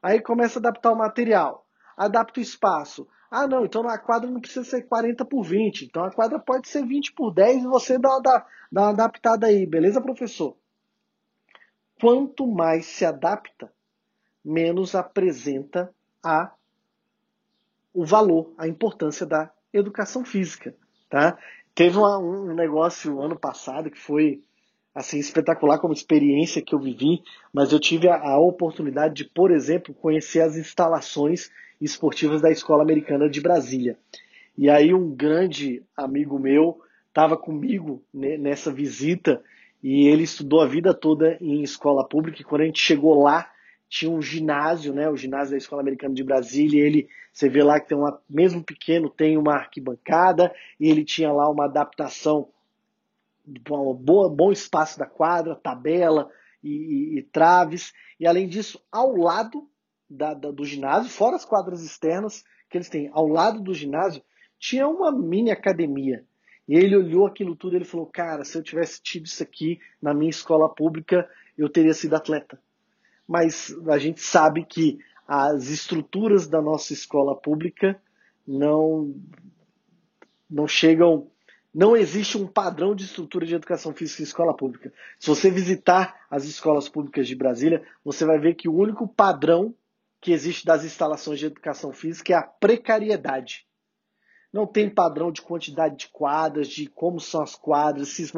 Aí 0.02 0.20
começa 0.20 0.60
a 0.60 0.62
adaptar 0.62 0.92
o 0.92 0.98
material, 0.98 1.66
adapta 1.96 2.42
o 2.42 2.44
espaço. 2.44 3.08
Ah, 3.32 3.48
não, 3.48 3.66
então 3.66 3.88
a 3.88 3.98
quadra 3.98 4.30
não 4.30 4.42
precisa 4.42 4.66
ser 4.66 4.84
40 4.84 5.24
por 5.26 5.44
20, 5.44 5.86
então 5.86 6.04
a 6.04 6.12
quadra 6.12 6.38
pode 6.38 6.68
ser 6.68 6.86
20 6.86 7.14
por 7.14 7.34
10 7.34 7.64
e 7.64 7.68
você 7.68 7.98
dá, 7.98 8.20
dá, 8.20 8.46
dá 8.72 8.82
uma 8.82 8.90
adaptada 8.90 9.48
aí, 9.48 9.66
beleza, 9.66 10.02
professor? 10.02 10.58
Quanto 12.00 12.46
mais 12.46 12.86
se 12.86 13.06
adapta, 13.06 13.72
menos 14.44 14.96
apresenta 14.96 15.94
a 16.24 16.52
o 17.94 18.04
valor, 18.04 18.52
a 18.58 18.68
importância 18.68 19.24
da 19.24 19.52
educação 19.72 20.26
física, 20.26 20.74
tá? 21.10 21.38
Teve 21.76 21.98
uma, 21.98 22.18
um 22.18 22.54
negócio 22.56 23.22
ano 23.22 23.38
passado 23.38 23.92
que 23.92 24.00
foi 24.00 24.42
assim 24.96 25.20
espetacular 25.20 25.80
como 25.80 25.94
experiência 25.94 26.62
que 26.62 26.74
eu 26.74 26.80
vivi, 26.80 27.22
mas 27.52 27.72
eu 27.72 27.80
tive 27.80 28.08
a, 28.08 28.16
a 28.16 28.40
oportunidade 28.40 29.14
de, 29.14 29.26
por 29.26 29.52
exemplo, 29.52 29.94
conhecer 29.94 30.42
as 30.42 30.56
instalações 30.56 31.52
esportivas 31.80 32.42
da 32.42 32.52
Escola 32.52 32.84
Americana 32.84 33.30
de 33.30 33.42
Brasília. 33.42 33.98
E 34.58 34.70
aí 34.70 34.94
um 34.94 35.10
grande 35.10 35.84
amigo 35.98 36.38
meu 36.40 36.80
estava 37.08 37.38
comigo 37.38 38.04
nessa 38.14 38.72
visita 38.72 39.42
e 39.84 40.08
ele 40.08 40.24
estudou 40.24 40.62
a 40.62 40.68
vida 40.68 40.94
toda 40.94 41.38
em 41.42 41.62
escola 41.62 42.08
pública 42.08 42.42
e 42.42 42.46
quando 42.46 42.62
a 42.62 42.66
gente 42.66 42.80
chegou 42.80 43.22
lá 43.22 43.52
tinha 43.94 44.10
um 44.10 44.24
ginásio, 44.24 44.92
né, 44.92 45.08
o 45.08 45.16
ginásio 45.16 45.52
da 45.52 45.58
Escola 45.58 45.84
Americana 45.84 46.16
de 46.16 46.24
Brasília, 46.24 46.82
e 46.82 46.84
ele, 46.84 47.10
você 47.32 47.48
vê 47.48 47.62
lá 47.62 47.80
que 47.80 47.90
tem 47.90 47.96
uma, 47.96 48.20
mesmo 48.28 48.64
pequeno, 48.64 49.08
tem 49.08 49.38
uma 49.38 49.54
arquibancada, 49.54 50.52
e 50.80 50.90
ele 50.90 51.06
tinha 51.06 51.32
lá 51.32 51.48
uma 51.48 51.66
adaptação, 51.66 52.50
um 53.48 53.94
bom 53.94 54.52
espaço 54.52 54.98
da 54.98 55.06
quadra, 55.06 55.54
tabela 55.56 56.28
e, 56.64 56.72
e, 56.72 57.20
e 57.20 57.22
traves, 57.22 57.94
e 58.20 58.26
além 58.26 58.48
disso, 58.48 58.84
ao 58.92 59.16
lado 59.16 59.70
da, 60.10 60.34
da, 60.34 60.50
do 60.50 60.66
ginásio, 60.66 61.12
fora 61.12 61.36
as 61.36 61.46
quadras 61.46 61.84
externas 61.84 62.44
que 62.72 62.80
eles 62.80 62.90
têm, 62.90 63.12
ao 63.14 63.28
lado 63.28 63.62
do 63.62 63.76
ginásio, 63.76 64.24
tinha 64.58 64.88
uma 64.88 65.12
mini 65.12 65.52
academia. 65.52 66.26
E 66.68 66.74
ele 66.74 66.98
olhou 66.98 67.28
aquilo 67.28 67.56
tudo 67.56 67.74
e 67.74 67.78
ele 67.78 67.86
falou, 67.86 68.08
cara, 68.08 68.44
se 68.44 68.58
eu 68.58 68.64
tivesse 68.64 69.04
tido 69.04 69.28
isso 69.28 69.44
aqui 69.44 69.80
na 70.02 70.16
minha 70.16 70.32
escola 70.32 70.68
pública, 70.68 71.30
eu 71.56 71.70
teria 71.70 71.94
sido 71.94 72.16
atleta 72.16 72.60
mas 73.28 73.76
a 73.88 73.98
gente 73.98 74.22
sabe 74.22 74.66
que 74.66 75.00
as 75.28 75.70
estruturas 75.70 76.48
da 76.48 76.62
nossa 76.62 76.94
escola 76.94 77.36
pública 77.36 78.00
não 78.46 79.16
não 80.50 80.68
chegam 80.68 81.28
não 81.74 81.98
existe 81.98 82.38
um 82.38 82.46
padrão 82.46 82.94
de 82.94 83.06
estrutura 83.06 83.48
de 83.48 83.56
educação 83.56 83.94
física 83.94 84.22
em 84.22 84.26
escola 84.26 84.56
pública. 84.56 84.94
Se 85.20 85.28
você 85.28 85.50
visitar 85.50 86.24
as 86.30 86.46
escolas 86.46 86.88
públicas 86.88 87.28
de 87.28 87.36
Brasília, 87.36 87.84
você 88.06 88.24
vai 88.26 88.38
ver 88.38 88.54
que 88.54 88.70
o 88.70 88.76
único 88.76 89.08
padrão 89.08 89.74
que 90.22 90.32
existe 90.32 90.66
das 90.66 90.84
instalações 90.86 91.40
de 91.40 91.48
educação 91.48 91.92
física 91.92 92.32
é 92.32 92.36
a 92.36 92.44
precariedade. 92.44 93.66
Não 94.54 94.68
tem 94.68 94.88
padrão 94.88 95.32
de 95.32 95.42
quantidade 95.42 95.98
de 95.98 96.08
quadras, 96.10 96.68
de 96.68 96.86
como 96.86 97.20
são 97.20 97.42
as 97.42 97.56
quadras, 97.56 98.10
se 98.10 98.32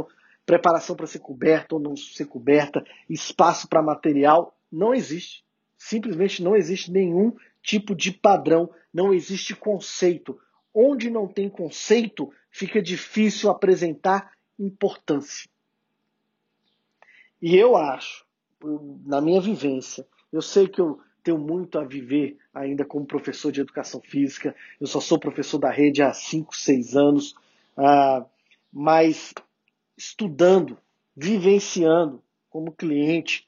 preparação 0.45 0.95
para 0.95 1.05
ser 1.05 1.19
coberta 1.19 1.75
ou 1.75 1.81
não 1.81 1.97
ser 1.97 2.25
coberta, 2.25 2.85
espaço 3.09 3.67
para 3.67 3.81
material 3.81 4.54
não 4.75 4.93
existe. 4.93 5.43
Simplesmente 5.77 6.43
não 6.43 6.55
existe 6.55 6.91
nenhum 6.91 7.35
tipo 7.61 7.95
de 7.95 8.11
padrão, 8.11 8.69
não 8.93 9.13
existe 9.13 9.55
conceito. 9.55 10.39
Onde 10.73 11.09
não 11.09 11.27
tem 11.27 11.49
conceito, 11.49 12.31
fica 12.51 12.81
difícil 12.81 13.49
apresentar 13.49 14.33
importância. 14.59 15.49
E 17.41 17.55
eu 17.55 17.75
acho, 17.75 18.25
na 19.05 19.21
minha 19.21 19.39
vivência, 19.39 20.05
eu 20.31 20.41
sei 20.41 20.67
que 20.67 20.81
eu 20.81 20.99
tenho 21.23 21.37
muito 21.37 21.79
a 21.79 21.83
viver 21.83 22.37
ainda 22.53 22.85
como 22.85 23.05
professor 23.05 23.51
de 23.51 23.61
educação 23.61 24.01
física, 24.01 24.55
eu 24.79 24.87
só 24.87 24.99
sou 24.99 25.19
professor 25.19 25.57
da 25.57 25.71
rede 25.71 26.01
há 26.01 26.13
5, 26.13 26.55
6 26.55 26.95
anos, 26.95 27.31
uh, 27.77 28.25
mas 28.71 29.33
estudando, 29.97 30.77
vivenciando 31.15 32.21
como 32.49 32.71
cliente, 32.71 33.47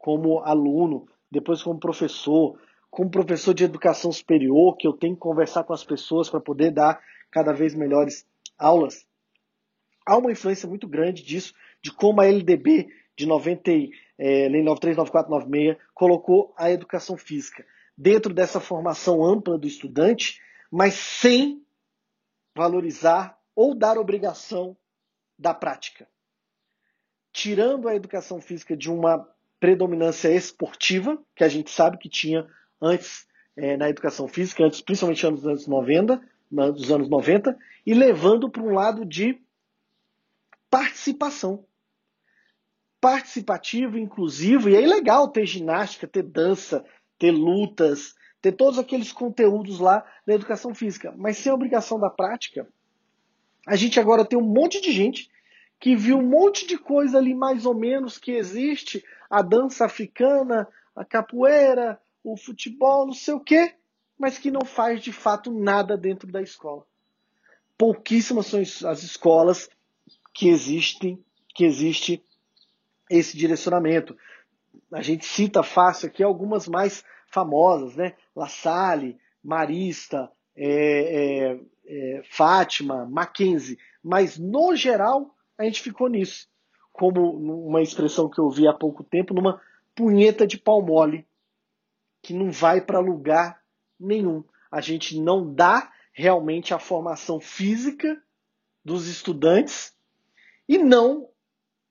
como 0.00 0.40
aluno, 0.40 1.06
depois 1.30 1.62
como 1.62 1.78
professor, 1.78 2.58
como 2.90 3.10
professor 3.10 3.54
de 3.54 3.64
educação 3.64 4.10
superior, 4.10 4.76
que 4.76 4.86
eu 4.86 4.94
tenho 4.94 5.14
que 5.14 5.20
conversar 5.20 5.62
com 5.62 5.72
as 5.72 5.84
pessoas 5.84 6.28
para 6.28 6.40
poder 6.40 6.72
dar 6.72 7.00
cada 7.30 7.52
vez 7.52 7.74
melhores 7.74 8.26
aulas. 8.58 9.06
Há 10.04 10.16
uma 10.16 10.32
influência 10.32 10.68
muito 10.68 10.88
grande 10.88 11.22
disso, 11.22 11.54
de 11.82 11.92
como 11.92 12.20
a 12.20 12.26
LDB 12.26 12.88
de 13.16 13.26
90, 13.26 13.70
é, 14.18 14.48
Lei 14.48 14.62
939496 14.62 15.76
colocou 15.94 16.52
a 16.56 16.70
educação 16.70 17.16
física 17.16 17.64
dentro 17.96 18.32
dessa 18.32 18.58
formação 18.58 19.22
ampla 19.22 19.58
do 19.58 19.66
estudante, 19.66 20.40
mas 20.70 20.94
sem 20.94 21.62
valorizar 22.56 23.38
ou 23.54 23.74
dar 23.74 23.98
obrigação 23.98 24.74
da 25.38 25.52
prática. 25.52 26.08
Tirando 27.32 27.86
a 27.86 27.94
educação 27.94 28.40
física 28.40 28.74
de 28.74 28.90
uma 28.90 29.28
predominância 29.60 30.34
esportiva, 30.34 31.22
que 31.36 31.44
a 31.44 31.48
gente 31.48 31.70
sabe 31.70 31.98
que 31.98 32.08
tinha 32.08 32.48
antes 32.80 33.26
é, 33.54 33.76
na 33.76 33.90
educação 33.90 34.26
física, 34.26 34.64
antes, 34.64 34.80
principalmente 34.80 35.28
nos 35.28 35.46
anos 35.46 35.66
90, 35.66 36.20
nos 36.50 36.90
anos 36.90 37.08
90, 37.08 37.56
e 37.86 37.92
levando 37.92 38.50
para 38.50 38.62
um 38.62 38.72
lado 38.72 39.04
de 39.04 39.38
participação. 40.70 41.64
Participativo, 43.00 43.98
inclusivo, 43.98 44.68
e 44.68 44.74
é 44.74 44.80
legal 44.80 45.28
ter 45.28 45.46
ginástica, 45.46 46.06
ter 46.06 46.22
dança, 46.22 46.84
ter 47.18 47.30
lutas, 47.30 48.14
ter 48.40 48.52
todos 48.52 48.78
aqueles 48.78 49.12
conteúdos 49.12 49.78
lá 49.78 50.04
na 50.26 50.34
educação 50.34 50.74
física, 50.74 51.12
mas 51.16 51.36
sem 51.36 51.52
a 51.52 51.54
obrigação 51.54 52.00
da 52.00 52.08
prática, 52.08 52.66
a 53.66 53.76
gente 53.76 54.00
agora 54.00 54.24
tem 54.24 54.38
um 54.38 54.44
monte 54.44 54.80
de 54.80 54.92
gente 54.92 55.30
que 55.80 55.96
viu 55.96 56.18
um 56.18 56.28
monte 56.28 56.66
de 56.66 56.76
coisa 56.76 57.16
ali 57.16 57.34
mais 57.34 57.64
ou 57.64 57.74
menos 57.74 58.18
que 58.18 58.32
existe, 58.32 59.02
a 59.30 59.40
dança 59.40 59.86
africana, 59.86 60.68
a 60.94 61.06
capoeira, 61.06 61.98
o 62.22 62.36
futebol, 62.36 63.06
não 63.06 63.14
sei 63.14 63.32
o 63.32 63.40
quê, 63.40 63.74
mas 64.18 64.36
que 64.36 64.50
não 64.50 64.64
faz 64.66 65.02
de 65.02 65.10
fato 65.10 65.50
nada 65.50 65.96
dentro 65.96 66.30
da 66.30 66.42
escola. 66.42 66.86
Pouquíssimas 67.78 68.46
são 68.46 68.60
as 68.60 69.02
escolas 69.02 69.70
que 70.34 70.50
existem, 70.50 71.18
que 71.54 71.64
existe 71.64 72.22
esse 73.08 73.34
direcionamento. 73.34 74.14
A 74.92 75.00
gente 75.00 75.24
cita 75.24 75.62
fácil 75.62 76.08
aqui 76.08 76.22
algumas 76.22 76.68
mais 76.68 77.02
famosas, 77.26 77.96
né? 77.96 78.14
La 78.36 78.48
Salle, 78.48 79.18
Marista, 79.42 80.30
é, 80.54 80.68
é, 80.68 81.60
é, 81.86 82.22
Fátima, 82.28 83.06
Mackenzie, 83.06 83.78
mas 84.02 84.36
no 84.36 84.76
geral 84.76 85.34
a 85.60 85.64
gente 85.64 85.82
ficou 85.82 86.08
nisso 86.08 86.48
como 86.90 87.36
uma 87.66 87.82
expressão 87.82 88.30
que 88.30 88.40
eu 88.40 88.50
vi 88.50 88.66
há 88.66 88.72
pouco 88.72 89.04
tempo, 89.04 89.34
numa 89.34 89.60
punheta 89.94 90.46
de 90.46 90.56
pau 90.56 90.80
mole, 90.80 91.26
que 92.22 92.32
não 92.32 92.50
vai 92.50 92.80
para 92.80 92.98
lugar 92.98 93.62
nenhum. 93.98 94.42
A 94.70 94.80
gente 94.80 95.20
não 95.20 95.52
dá 95.52 95.92
realmente 96.12 96.72
a 96.72 96.78
formação 96.78 97.38
física 97.40 98.20
dos 98.82 99.06
estudantes 99.06 99.94
e 100.66 100.78
não 100.78 101.28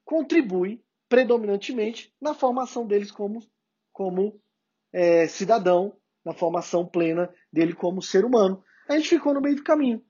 contribui 0.04 0.84
predominantemente 1.08 2.12
na 2.20 2.34
formação 2.34 2.88
deles 2.88 3.12
como, 3.12 3.40
como 3.94 4.40
é, 4.92 5.28
cidadão, 5.28 5.96
na 6.26 6.34
formação 6.34 6.88
plena 6.88 7.32
dele 7.54 7.74
como 7.74 8.02
ser 8.02 8.26
humano. 8.26 8.64
A 8.88 8.98
gente 8.98 9.10
ficou 9.10 9.34
no 9.34 9.42
meio 9.42 9.58
do 9.58 9.64
caminho. 9.64 10.04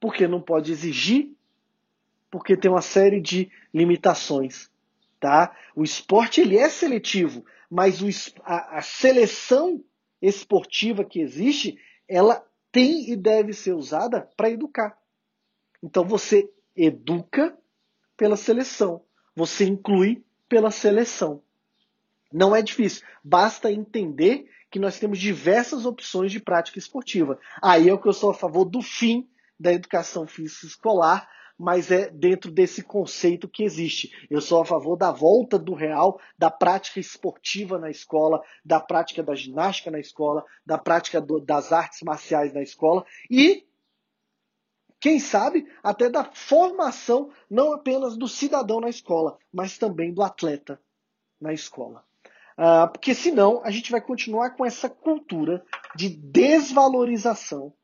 Porque 0.00 0.26
não 0.26 0.40
pode 0.40 0.72
exigir, 0.72 1.35
porque 2.36 2.54
tem 2.54 2.70
uma 2.70 2.82
série 2.82 3.18
de 3.18 3.50
limitações. 3.72 4.70
Tá? 5.18 5.56
O 5.74 5.82
esporte 5.82 6.42
ele 6.42 6.58
é 6.58 6.68
seletivo, 6.68 7.42
mas 7.70 8.02
o, 8.02 8.08
a, 8.44 8.76
a 8.76 8.82
seleção 8.82 9.82
esportiva 10.20 11.02
que 11.02 11.18
existe, 11.18 11.78
ela 12.06 12.46
tem 12.70 13.10
e 13.10 13.16
deve 13.16 13.54
ser 13.54 13.72
usada 13.72 14.28
para 14.36 14.50
educar. 14.50 14.98
Então 15.82 16.04
você 16.04 16.52
educa 16.76 17.56
pela 18.18 18.36
seleção, 18.36 19.02
você 19.34 19.64
inclui 19.64 20.22
pela 20.46 20.70
seleção. 20.70 21.42
Não 22.30 22.54
é 22.54 22.60
difícil, 22.60 23.02
basta 23.24 23.72
entender 23.72 24.46
que 24.70 24.78
nós 24.78 24.98
temos 24.98 25.18
diversas 25.18 25.86
opções 25.86 26.30
de 26.30 26.38
prática 26.38 26.78
esportiva. 26.78 27.40
Aí 27.62 27.88
é 27.88 27.94
o 27.94 27.98
que 27.98 28.08
eu 28.08 28.12
sou 28.12 28.28
a 28.28 28.34
favor 28.34 28.66
do 28.66 28.82
fim 28.82 29.26
da 29.58 29.72
educação 29.72 30.26
física 30.26 30.66
escolar, 30.66 31.26
mas 31.58 31.90
é 31.90 32.10
dentro 32.10 32.50
desse 32.50 32.82
conceito 32.82 33.48
que 33.48 33.62
existe. 33.62 34.12
Eu 34.30 34.40
sou 34.40 34.60
a 34.60 34.64
favor 34.64 34.96
da 34.96 35.10
volta 35.10 35.58
do 35.58 35.74
real, 35.74 36.20
da 36.38 36.50
prática 36.50 37.00
esportiva 37.00 37.78
na 37.78 37.90
escola, 37.90 38.42
da 38.64 38.80
prática 38.80 39.22
da 39.22 39.34
ginástica 39.34 39.90
na 39.90 39.98
escola, 39.98 40.44
da 40.64 40.76
prática 40.76 41.20
do, 41.20 41.40
das 41.40 41.72
artes 41.72 42.02
marciais 42.02 42.52
na 42.52 42.62
escola 42.62 43.04
e, 43.30 43.66
quem 45.00 45.18
sabe, 45.18 45.66
até 45.82 46.08
da 46.10 46.24
formação 46.24 47.30
não 47.50 47.72
apenas 47.72 48.16
do 48.16 48.28
cidadão 48.28 48.80
na 48.80 48.88
escola, 48.88 49.38
mas 49.52 49.78
também 49.78 50.12
do 50.12 50.22
atleta 50.22 50.80
na 51.40 51.52
escola. 51.52 52.04
Uh, 52.58 52.90
porque 52.90 53.14
senão 53.14 53.62
a 53.62 53.70
gente 53.70 53.90
vai 53.90 54.00
continuar 54.00 54.50
com 54.56 54.64
essa 54.64 54.88
cultura 54.88 55.62
de 55.94 56.08
desvalorização 56.08 57.74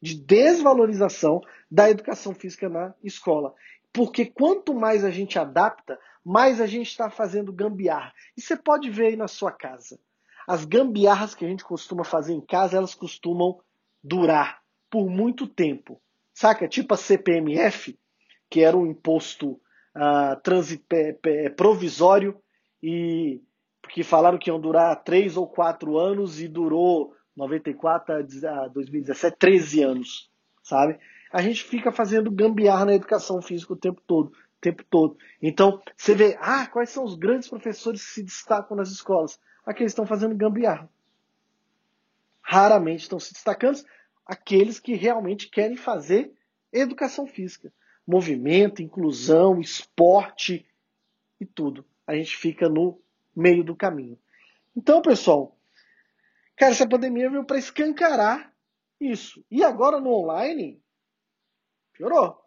de 0.00 0.14
desvalorização 0.14 1.40
da 1.70 1.90
educação 1.90 2.34
física 2.34 2.68
na 2.68 2.94
escola. 3.02 3.54
Porque 3.92 4.24
quanto 4.24 4.74
mais 4.74 5.04
a 5.04 5.10
gente 5.10 5.38
adapta, 5.38 5.98
mais 6.24 6.60
a 6.60 6.66
gente 6.66 6.88
está 6.88 7.10
fazendo 7.10 7.52
gambiarra. 7.52 8.12
E 8.36 8.40
você 8.40 8.56
pode 8.56 8.88
ver 8.90 9.06
aí 9.08 9.16
na 9.16 9.28
sua 9.28 9.50
casa. 9.50 9.98
As 10.46 10.64
gambiarras 10.64 11.34
que 11.34 11.44
a 11.44 11.48
gente 11.48 11.64
costuma 11.64 12.04
fazer 12.04 12.32
em 12.32 12.40
casa, 12.40 12.76
elas 12.76 12.94
costumam 12.94 13.60
durar 14.02 14.60
por 14.88 15.08
muito 15.08 15.46
tempo. 15.46 16.00
Saca? 16.32 16.66
Tipo 16.68 16.94
a 16.94 16.96
CPMF, 16.96 17.98
que 18.48 18.60
era 18.60 18.76
um 18.76 18.86
imposto 18.86 19.60
uh, 19.96 21.52
provisório 21.56 22.40
e 22.82 23.40
que 23.90 24.02
falaram 24.02 24.38
que 24.38 24.50
iam 24.50 24.60
durar 24.60 25.02
três 25.02 25.36
ou 25.36 25.46
quatro 25.46 25.98
anos 25.98 26.40
e 26.40 26.48
durou 26.48 27.14
94 27.36 28.14
a 28.14 28.68
2017, 28.68 29.36
13 29.38 29.82
anos, 29.82 30.30
sabe? 30.62 30.98
A 31.32 31.40
gente 31.42 31.62
fica 31.62 31.92
fazendo 31.92 32.30
gambiarra 32.30 32.86
na 32.86 32.94
educação 32.94 33.40
física 33.40 33.72
o 33.72 33.76
tempo 33.76 34.00
todo, 34.06 34.28
o 34.28 34.60
tempo 34.60 34.84
todo. 34.84 35.16
Então, 35.40 35.80
você 35.96 36.14
vê, 36.14 36.36
ah, 36.40 36.66
quais 36.66 36.90
são 36.90 37.04
os 37.04 37.14
grandes 37.14 37.48
professores 37.48 38.04
que 38.04 38.12
se 38.14 38.22
destacam 38.22 38.76
nas 38.76 38.90
escolas? 38.90 39.38
Aqueles 39.64 39.92
estão 39.92 40.06
fazendo 40.06 40.34
gambiarra. 40.34 40.90
Raramente 42.42 43.02
estão 43.02 43.20
se 43.20 43.32
destacando 43.32 43.80
aqueles 44.26 44.80
que 44.80 44.94
realmente 44.94 45.48
querem 45.48 45.76
fazer 45.76 46.32
educação 46.72 47.26
física. 47.26 47.72
Movimento, 48.06 48.82
inclusão, 48.82 49.60
esporte 49.60 50.66
e 51.40 51.46
tudo. 51.46 51.84
A 52.06 52.14
gente 52.14 52.36
fica 52.36 52.68
no 52.68 53.00
meio 53.36 53.62
do 53.62 53.76
caminho. 53.76 54.18
Então, 54.76 55.00
pessoal, 55.00 55.56
Cara, 56.60 56.72
essa 56.72 56.86
pandemia 56.86 57.30
veio 57.30 57.42
para 57.42 57.56
escancarar 57.56 58.52
isso. 59.00 59.42
E 59.50 59.64
agora 59.64 59.98
no 59.98 60.12
online, 60.12 60.78
piorou. 61.94 62.38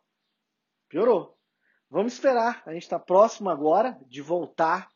Piorou. 0.88 1.36
Vamos 1.90 2.14
esperar. 2.14 2.62
A 2.68 2.74
gente 2.74 2.84
está 2.84 3.00
próximo 3.00 3.50
agora 3.50 3.98
de 4.08 4.22
voltar 4.22 4.88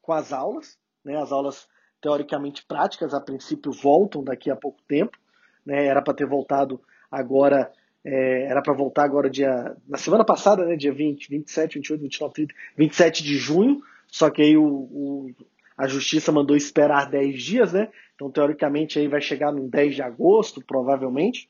com 0.00 0.14
as 0.14 0.32
aulas. 0.32 0.78
Né? 1.04 1.14
As 1.14 1.30
aulas 1.30 1.68
teoricamente 2.00 2.64
práticas, 2.64 3.12
a 3.12 3.20
princípio, 3.20 3.70
voltam 3.70 4.24
daqui 4.24 4.50
a 4.50 4.56
pouco 4.56 4.80
tempo. 4.88 5.18
Né? 5.62 5.84
Era 5.84 6.00
para 6.00 6.14
ter 6.14 6.26
voltado 6.26 6.82
agora. 7.10 7.70
É, 8.02 8.44
era 8.44 8.62
para 8.62 8.72
voltar 8.72 9.04
agora 9.04 9.28
dia. 9.28 9.76
Na 9.86 9.98
semana 9.98 10.24
passada, 10.24 10.64
né? 10.64 10.74
Dia 10.74 10.90
20, 10.90 11.28
27, 11.28 11.74
28, 11.74 12.00
29, 12.00 12.32
30, 12.32 12.54
27 12.78 13.22
de 13.22 13.36
junho. 13.36 13.82
Só 14.06 14.30
que 14.30 14.40
aí 14.40 14.56
o, 14.56 14.64
o 14.64 15.34
a 15.76 15.86
justiça 15.86 16.30
mandou 16.30 16.56
esperar 16.56 17.10
10 17.10 17.42
dias, 17.42 17.72
né? 17.72 17.90
Então, 18.14 18.30
teoricamente, 18.30 18.98
aí 18.98 19.08
vai 19.08 19.20
chegar 19.20 19.52
no 19.52 19.68
10 19.68 19.96
de 19.96 20.02
agosto, 20.02 20.62
provavelmente. 20.64 21.48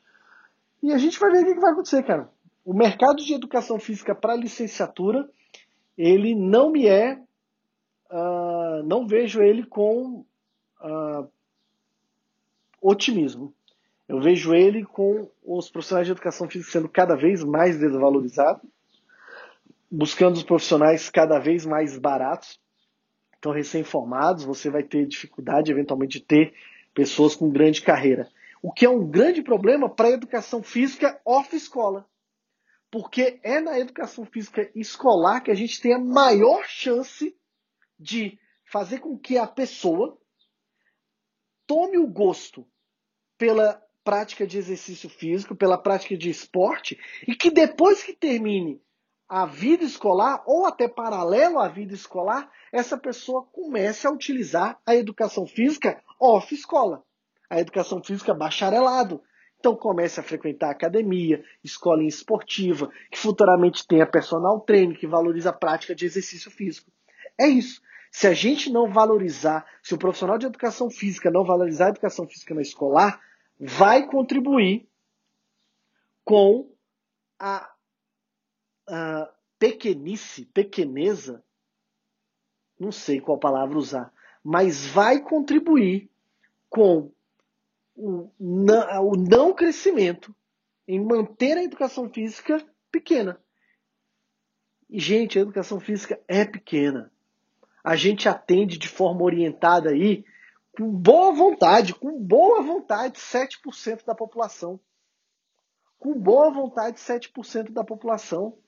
E 0.82 0.92
a 0.92 0.98
gente 0.98 1.18
vai 1.18 1.30
ver 1.30 1.42
o 1.42 1.54
que 1.54 1.60
vai 1.60 1.72
acontecer, 1.72 2.02
cara. 2.02 2.28
O 2.64 2.72
mercado 2.72 3.16
de 3.16 3.34
educação 3.34 3.78
física 3.78 4.14
para 4.14 4.36
licenciatura, 4.36 5.28
ele 5.96 6.34
não 6.34 6.70
me 6.70 6.86
é. 6.86 7.20
Uh, 8.10 8.82
não 8.84 9.06
vejo 9.06 9.42
ele 9.42 9.64
com 9.64 10.24
uh, 10.80 11.28
otimismo. 12.80 13.54
Eu 14.08 14.20
vejo 14.20 14.54
ele 14.54 14.84
com 14.84 15.28
os 15.42 15.70
profissionais 15.70 16.06
de 16.06 16.12
educação 16.12 16.48
física 16.48 16.72
sendo 16.72 16.88
cada 16.88 17.16
vez 17.16 17.42
mais 17.42 17.78
desvalorizados, 17.78 18.62
buscando 19.90 20.36
os 20.36 20.42
profissionais 20.42 21.08
cada 21.08 21.38
vez 21.38 21.64
mais 21.64 21.98
baratos 21.98 22.60
estão 23.42 23.50
recém-formados, 23.50 24.44
você 24.44 24.70
vai 24.70 24.84
ter 24.84 25.04
dificuldade, 25.04 25.72
eventualmente, 25.72 26.20
de 26.20 26.24
ter 26.24 26.54
pessoas 26.94 27.34
com 27.34 27.50
grande 27.50 27.82
carreira. 27.82 28.30
O 28.62 28.72
que 28.72 28.86
é 28.86 28.88
um 28.88 29.04
grande 29.04 29.42
problema 29.42 29.90
para 29.90 30.08
a 30.08 30.12
educação 30.12 30.62
física 30.62 31.20
off-escola. 31.24 32.06
Porque 32.88 33.40
é 33.42 33.60
na 33.60 33.80
educação 33.80 34.24
física 34.24 34.70
escolar 34.76 35.40
que 35.40 35.50
a 35.50 35.54
gente 35.54 35.80
tem 35.80 35.92
a 35.92 35.98
maior 35.98 36.64
chance 36.66 37.34
de 37.98 38.38
fazer 38.70 39.00
com 39.00 39.18
que 39.18 39.36
a 39.36 39.46
pessoa 39.46 40.16
tome 41.66 41.98
o 41.98 42.06
gosto 42.06 42.64
pela 43.36 43.82
prática 44.04 44.46
de 44.46 44.58
exercício 44.58 45.08
físico, 45.08 45.56
pela 45.56 45.78
prática 45.78 46.16
de 46.16 46.30
esporte, 46.30 46.98
e 47.26 47.34
que 47.34 47.50
depois 47.50 48.02
que 48.02 48.12
termine 48.12 48.80
a 49.32 49.46
vida 49.46 49.82
escolar, 49.82 50.42
ou 50.44 50.66
até 50.66 50.86
paralelo 50.86 51.58
à 51.58 51.66
vida 51.66 51.94
escolar, 51.94 52.50
essa 52.70 52.98
pessoa 52.98 53.46
comece 53.50 54.06
a 54.06 54.10
utilizar 54.10 54.78
a 54.84 54.94
educação 54.94 55.46
física 55.46 55.98
off-escola, 56.20 57.02
a 57.48 57.58
educação 57.58 58.04
física 58.04 58.34
bacharelado. 58.34 59.22
Então 59.58 59.74
comece 59.74 60.20
a 60.20 60.22
frequentar 60.22 60.70
academia, 60.70 61.42
escola 61.64 62.04
esportiva, 62.04 62.90
que 63.10 63.18
futuramente 63.18 63.86
tenha 63.86 64.06
personal 64.06 64.60
training, 64.60 64.92
que 64.92 65.06
valoriza 65.06 65.48
a 65.48 65.54
prática 65.54 65.94
de 65.94 66.04
exercício 66.04 66.50
físico. 66.50 66.92
É 67.40 67.46
isso. 67.46 67.80
Se 68.10 68.26
a 68.26 68.34
gente 68.34 68.70
não 68.70 68.92
valorizar, 68.92 69.64
se 69.82 69.94
o 69.94 69.98
profissional 69.98 70.36
de 70.36 70.44
educação 70.44 70.90
física 70.90 71.30
não 71.30 71.42
valorizar 71.42 71.86
a 71.86 71.90
educação 71.90 72.28
física 72.28 72.54
na 72.54 72.60
escolar, 72.60 73.18
vai 73.58 74.06
contribuir 74.06 74.86
com 76.22 76.70
a, 77.40 77.71
pequenice, 79.58 80.44
pequeneza 80.46 81.42
não 82.82 82.90
sei 82.90 83.20
qual 83.20 83.38
palavra 83.38 83.78
usar, 83.78 84.12
mas 84.42 84.84
vai 84.86 85.20
contribuir 85.20 86.10
com 86.68 87.12
o 87.94 88.30
não, 88.38 89.06
o 89.06 89.16
não 89.16 89.54
crescimento 89.54 90.34
em 90.88 90.98
manter 90.98 91.56
a 91.56 91.62
educação 91.62 92.10
física 92.10 92.64
pequena. 92.90 93.40
E, 94.90 94.98
gente, 94.98 95.38
a 95.38 95.42
educação 95.42 95.78
física 95.78 96.20
é 96.26 96.44
pequena. 96.44 97.10
A 97.84 97.94
gente 97.94 98.28
atende 98.28 98.76
de 98.78 98.88
forma 98.88 99.22
orientada 99.22 99.90
aí, 99.90 100.24
com 100.72 100.90
boa 100.90 101.32
vontade, 101.32 101.94
com 101.94 102.18
boa 102.18 102.62
vontade, 102.62 103.18
7% 103.18 104.04
da 104.04 104.14
população. 104.14 104.80
Com 105.98 106.18
boa 106.18 106.50
vontade, 106.50 106.98
7% 106.98 107.70
da 107.70 107.84
população 107.84 108.58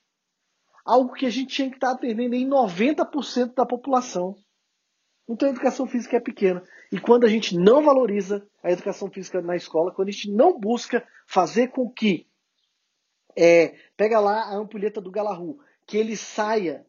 algo 0.85 1.13
que 1.13 1.25
a 1.25 1.29
gente 1.29 1.55
tinha 1.55 1.69
que 1.69 1.77
estar 1.77 1.91
atendendo 1.91 2.35
em 2.35 2.47
90% 2.47 3.55
da 3.55 3.65
população. 3.65 4.35
Então 5.27 5.49
a 5.49 5.51
educação 5.51 5.87
física 5.87 6.17
é 6.17 6.19
pequena. 6.19 6.63
E 6.91 6.99
quando 6.99 7.25
a 7.25 7.27
gente 7.27 7.57
não 7.57 7.83
valoriza 7.83 8.47
a 8.61 8.71
educação 8.71 9.09
física 9.09 9.41
na 9.41 9.55
escola, 9.55 9.91
quando 9.91 10.09
a 10.09 10.11
gente 10.11 10.31
não 10.31 10.59
busca 10.59 11.05
fazer 11.25 11.69
com 11.69 11.89
que, 11.89 12.27
é, 13.35 13.75
pega 13.97 14.19
lá 14.19 14.43
a 14.43 14.55
ampulheta 14.55 15.01
do 15.01 15.09
Galahu, 15.09 15.59
que 15.87 15.97
ele 15.97 16.15
saia 16.15 16.85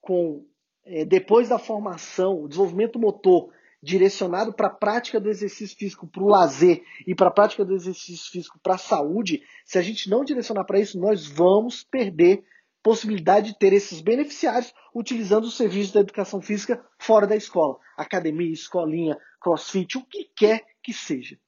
com, 0.00 0.46
é, 0.84 1.04
depois 1.04 1.48
da 1.48 1.58
formação, 1.58 2.44
o 2.44 2.48
desenvolvimento 2.48 3.00
motor, 3.00 3.52
direcionado 3.82 4.52
para 4.52 4.68
a 4.68 4.74
prática 4.74 5.18
do 5.18 5.28
exercício 5.28 5.76
físico, 5.76 6.06
para 6.06 6.22
o 6.22 6.28
lazer 6.28 6.84
e 7.04 7.16
para 7.16 7.28
a 7.28 7.32
prática 7.32 7.64
do 7.64 7.74
exercício 7.74 8.30
físico 8.30 8.60
para 8.62 8.74
a 8.74 8.78
saúde, 8.78 9.42
se 9.64 9.76
a 9.76 9.82
gente 9.82 10.08
não 10.08 10.24
direcionar 10.24 10.64
para 10.64 10.78
isso, 10.78 11.00
nós 11.00 11.26
vamos 11.26 11.82
perder 11.82 12.44
possibilidade 12.82 13.52
de 13.52 13.58
ter 13.58 13.72
esses 13.72 14.00
beneficiários 14.00 14.72
utilizando 14.94 15.44
os 15.44 15.56
serviços 15.56 15.92
da 15.92 16.00
educação 16.00 16.40
física 16.40 16.84
fora 16.98 17.26
da 17.26 17.36
escola. 17.36 17.78
Academia, 17.96 18.52
escolinha, 18.52 19.18
crossfit, 19.40 19.96
o 19.96 20.04
que 20.04 20.24
quer 20.36 20.64
que 20.82 20.92
seja. 20.92 21.38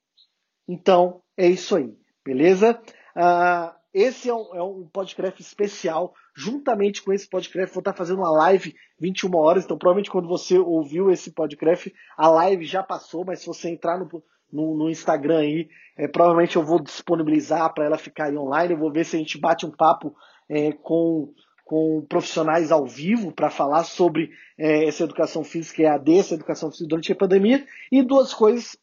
Então, 0.67 1.23
é 1.37 1.47
isso 1.47 1.77
aí, 1.77 1.95
beleza? 2.25 2.81
Uh, 3.17 3.75
esse 3.95 4.29
é 4.29 4.35
um, 4.35 4.55
é 4.57 4.63
um 4.63 4.89
podcast 4.93 5.41
especial. 5.41 6.15
Juntamente 6.37 7.01
com 7.01 7.13
esse 7.13 7.29
podcast, 7.29 7.73
vou 7.73 7.81
estar 7.81 7.95
fazendo 7.95 8.19
uma 8.19 8.31
live 8.39 8.75
21 8.99 9.37
horas. 9.37 9.65
Então, 9.65 9.79
provavelmente, 9.79 10.11
quando 10.11 10.27
você 10.27 10.59
ouviu 10.59 11.13
esse 11.13 11.31
podcast, 11.31 11.95
a 12.17 12.29
live 12.29 12.65
já 12.65 12.83
passou. 12.83 13.25
Mas 13.25 13.41
se 13.41 13.47
você 13.47 13.71
entrar 13.71 13.97
no, 13.99 14.09
no, 14.53 14.77
no 14.77 14.91
Instagram 14.91 15.39
aí, 15.39 15.69
é, 15.97 16.09
provavelmente 16.09 16.57
eu 16.57 16.65
vou 16.65 16.83
disponibilizar 16.83 17.73
para 17.73 17.85
ela 17.85 17.97
ficar 17.97 18.25
aí 18.25 18.37
online. 18.37 18.73
Eu 18.73 18.81
vou 18.81 18.91
ver 18.91 19.05
se 19.05 19.15
a 19.15 19.19
gente 19.21 19.39
bate 19.39 19.65
um 19.65 19.71
papo 19.71 20.13
é, 20.49 20.73
com, 20.73 21.33
com 21.65 22.05
profissionais 22.09 22.71
ao 22.71 22.87
vivo 22.87 23.33
para 23.33 23.51
falar 23.51 23.85
sobre 23.85 24.31
é, 24.59 24.87
essa 24.87 25.05
educação 25.05 25.45
física 25.45 25.83
e 25.83 25.87
AD, 25.87 26.19
essa 26.19 26.35
educação 26.35 26.71
física 26.71 26.89
durante 26.89 27.13
a 27.13 27.17
pandemia. 27.17 27.67
E 27.91 28.03
duas 28.03 28.33
coisas. 28.35 28.77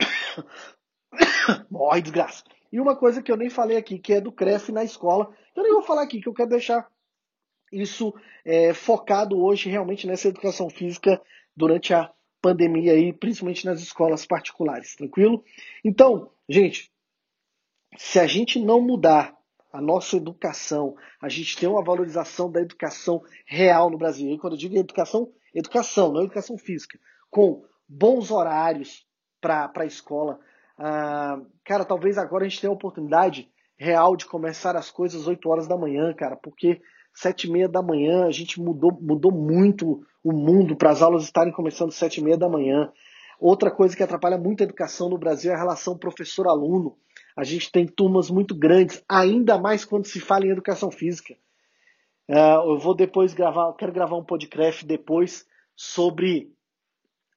Morre, 1.70 2.02
desgraça. 2.02 2.44
E 2.70 2.80
uma 2.80 2.96
coisa 2.96 3.22
que 3.22 3.32
eu 3.32 3.36
nem 3.36 3.48
falei 3.48 3.76
aqui, 3.76 3.98
que 3.98 4.12
é 4.12 4.20
do 4.20 4.32
CREF 4.32 4.70
na 4.70 4.84
escola, 4.84 5.34
eu 5.56 5.62
nem 5.62 5.72
vou 5.72 5.82
falar 5.82 6.02
aqui, 6.02 6.20
que 6.20 6.28
eu 6.28 6.34
quero 6.34 6.50
deixar 6.50 6.86
isso 7.72 8.14
é, 8.44 8.72
focado 8.72 9.38
hoje 9.38 9.70
realmente 9.70 10.06
nessa 10.06 10.28
educação 10.28 10.68
física 10.70 11.20
durante 11.56 11.92
a 11.92 12.10
pandemia 12.40 12.92
aí, 12.92 13.12
principalmente 13.12 13.64
nas 13.64 13.80
escolas 13.80 14.24
particulares, 14.24 14.94
tranquilo? 14.94 15.44
Então, 15.84 16.30
gente, 16.48 16.90
se 17.96 18.18
a 18.18 18.26
gente 18.26 18.58
não 18.60 18.80
mudar 18.80 19.36
a 19.72 19.80
nossa 19.80 20.16
educação, 20.16 20.94
a 21.20 21.28
gente 21.28 21.56
tem 21.56 21.68
uma 21.68 21.84
valorização 21.84 22.50
da 22.50 22.60
educação 22.60 23.22
real 23.46 23.90
no 23.90 23.98
Brasil. 23.98 24.30
E 24.30 24.38
quando 24.38 24.54
eu 24.54 24.58
digo 24.58 24.76
educação, 24.76 25.30
educação, 25.54 26.12
não 26.12 26.22
educação 26.22 26.56
física, 26.56 26.98
com 27.30 27.62
bons 27.88 28.30
horários 28.30 29.06
para 29.40 29.70
a 29.74 29.84
escola, 29.84 30.38
ah, 30.78 31.40
cara, 31.64 31.84
talvez 31.84 32.16
agora 32.16 32.44
a 32.44 32.48
gente 32.48 32.60
tenha 32.60 32.70
a 32.70 32.74
oportunidade 32.74 33.50
real 33.76 34.16
de 34.16 34.26
começar 34.26 34.76
as 34.76 34.90
coisas 34.90 35.22
às 35.22 35.26
8 35.26 35.48
horas 35.48 35.68
da 35.68 35.76
manhã, 35.76 36.12
cara, 36.14 36.36
porque 36.36 36.80
sete 37.14 37.48
e 37.48 37.50
meia 37.50 37.68
da 37.68 37.82
manhã 37.82 38.26
a 38.26 38.30
gente 38.30 38.60
mudou, 38.60 38.96
mudou 39.00 39.32
muito 39.32 40.02
o 40.22 40.32
mundo 40.32 40.76
para 40.76 40.90
as 40.90 41.02
aulas 41.02 41.24
estarem 41.24 41.52
começando 41.52 41.90
sete 41.90 42.20
e 42.20 42.24
meia 42.24 42.36
da 42.36 42.48
manhã. 42.48 42.92
Outra 43.40 43.70
coisa 43.70 43.96
que 43.96 44.02
atrapalha 44.02 44.38
muito 44.38 44.60
a 44.60 44.64
educação 44.64 45.08
no 45.08 45.18
Brasil 45.18 45.50
é 45.50 45.54
a 45.54 45.58
relação 45.58 45.96
professor-aluno. 45.96 46.96
A 47.38 47.44
gente 47.44 47.70
tem 47.70 47.86
turmas 47.86 48.28
muito 48.28 48.52
grandes, 48.52 49.00
ainda 49.08 49.56
mais 49.56 49.84
quando 49.84 50.06
se 50.06 50.18
fala 50.18 50.44
em 50.44 50.50
educação 50.50 50.90
física. 50.90 51.36
Uh, 52.28 52.72
eu 52.72 52.78
vou 52.80 52.96
depois 52.96 53.32
gravar, 53.32 53.72
quero 53.74 53.92
gravar 53.92 54.16
um 54.16 54.24
podcast 54.24 54.84
depois 54.84 55.46
sobre 55.76 56.52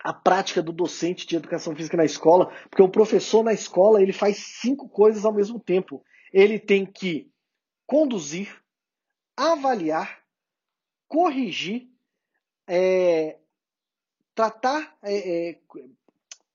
a 0.03 0.11
prática 0.11 0.59
do 0.59 0.71
docente 0.71 1.27
de 1.27 1.35
educação 1.35 1.75
física 1.75 1.97
na 1.97 2.03
escola, 2.03 2.51
porque 2.67 2.81
o 2.81 2.89
professor 2.89 3.43
na 3.43 3.53
escola 3.53 4.01
ele 4.01 4.11
faz 4.11 4.37
cinco 4.59 4.89
coisas 4.89 5.23
ao 5.23 5.31
mesmo 5.31 5.59
tempo. 5.59 6.03
Ele 6.33 6.57
tem 6.57 6.83
que 6.83 7.31
conduzir, 7.85 8.59
avaliar, 9.37 10.23
corrigir, 11.07 11.87
é, 12.65 13.37
tratar, 14.33 14.97
é, 15.03 15.49
é, 15.51 15.59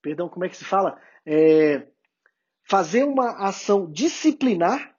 perdão, 0.01 0.27
como 0.27 0.43
é 0.43 0.49
que 0.49 0.57
se 0.57 0.65
fala? 0.65 1.01
Fazer 2.69 3.03
uma 3.03 3.47
ação 3.47 3.89
disciplinar 3.89 4.95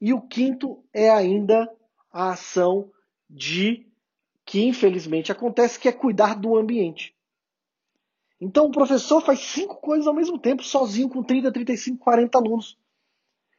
e 0.00 0.14
o 0.14 0.22
quinto 0.22 0.82
é 0.92 1.10
ainda 1.10 1.70
a 2.10 2.30
ação 2.30 2.90
de 3.28 3.86
que 4.44 4.64
infelizmente 4.64 5.30
acontece, 5.30 5.78
que 5.78 5.88
é 5.88 5.92
cuidar 5.92 6.34
do 6.34 6.56
ambiente. 6.56 7.14
Então 8.40 8.66
o 8.66 8.70
professor 8.70 9.20
faz 9.20 9.40
cinco 9.40 9.76
coisas 9.76 10.06
ao 10.06 10.14
mesmo 10.14 10.38
tempo, 10.38 10.62
sozinho, 10.62 11.08
com 11.08 11.22
30, 11.22 11.52
35, 11.52 11.98
40 11.98 12.38
alunos. 12.38 12.78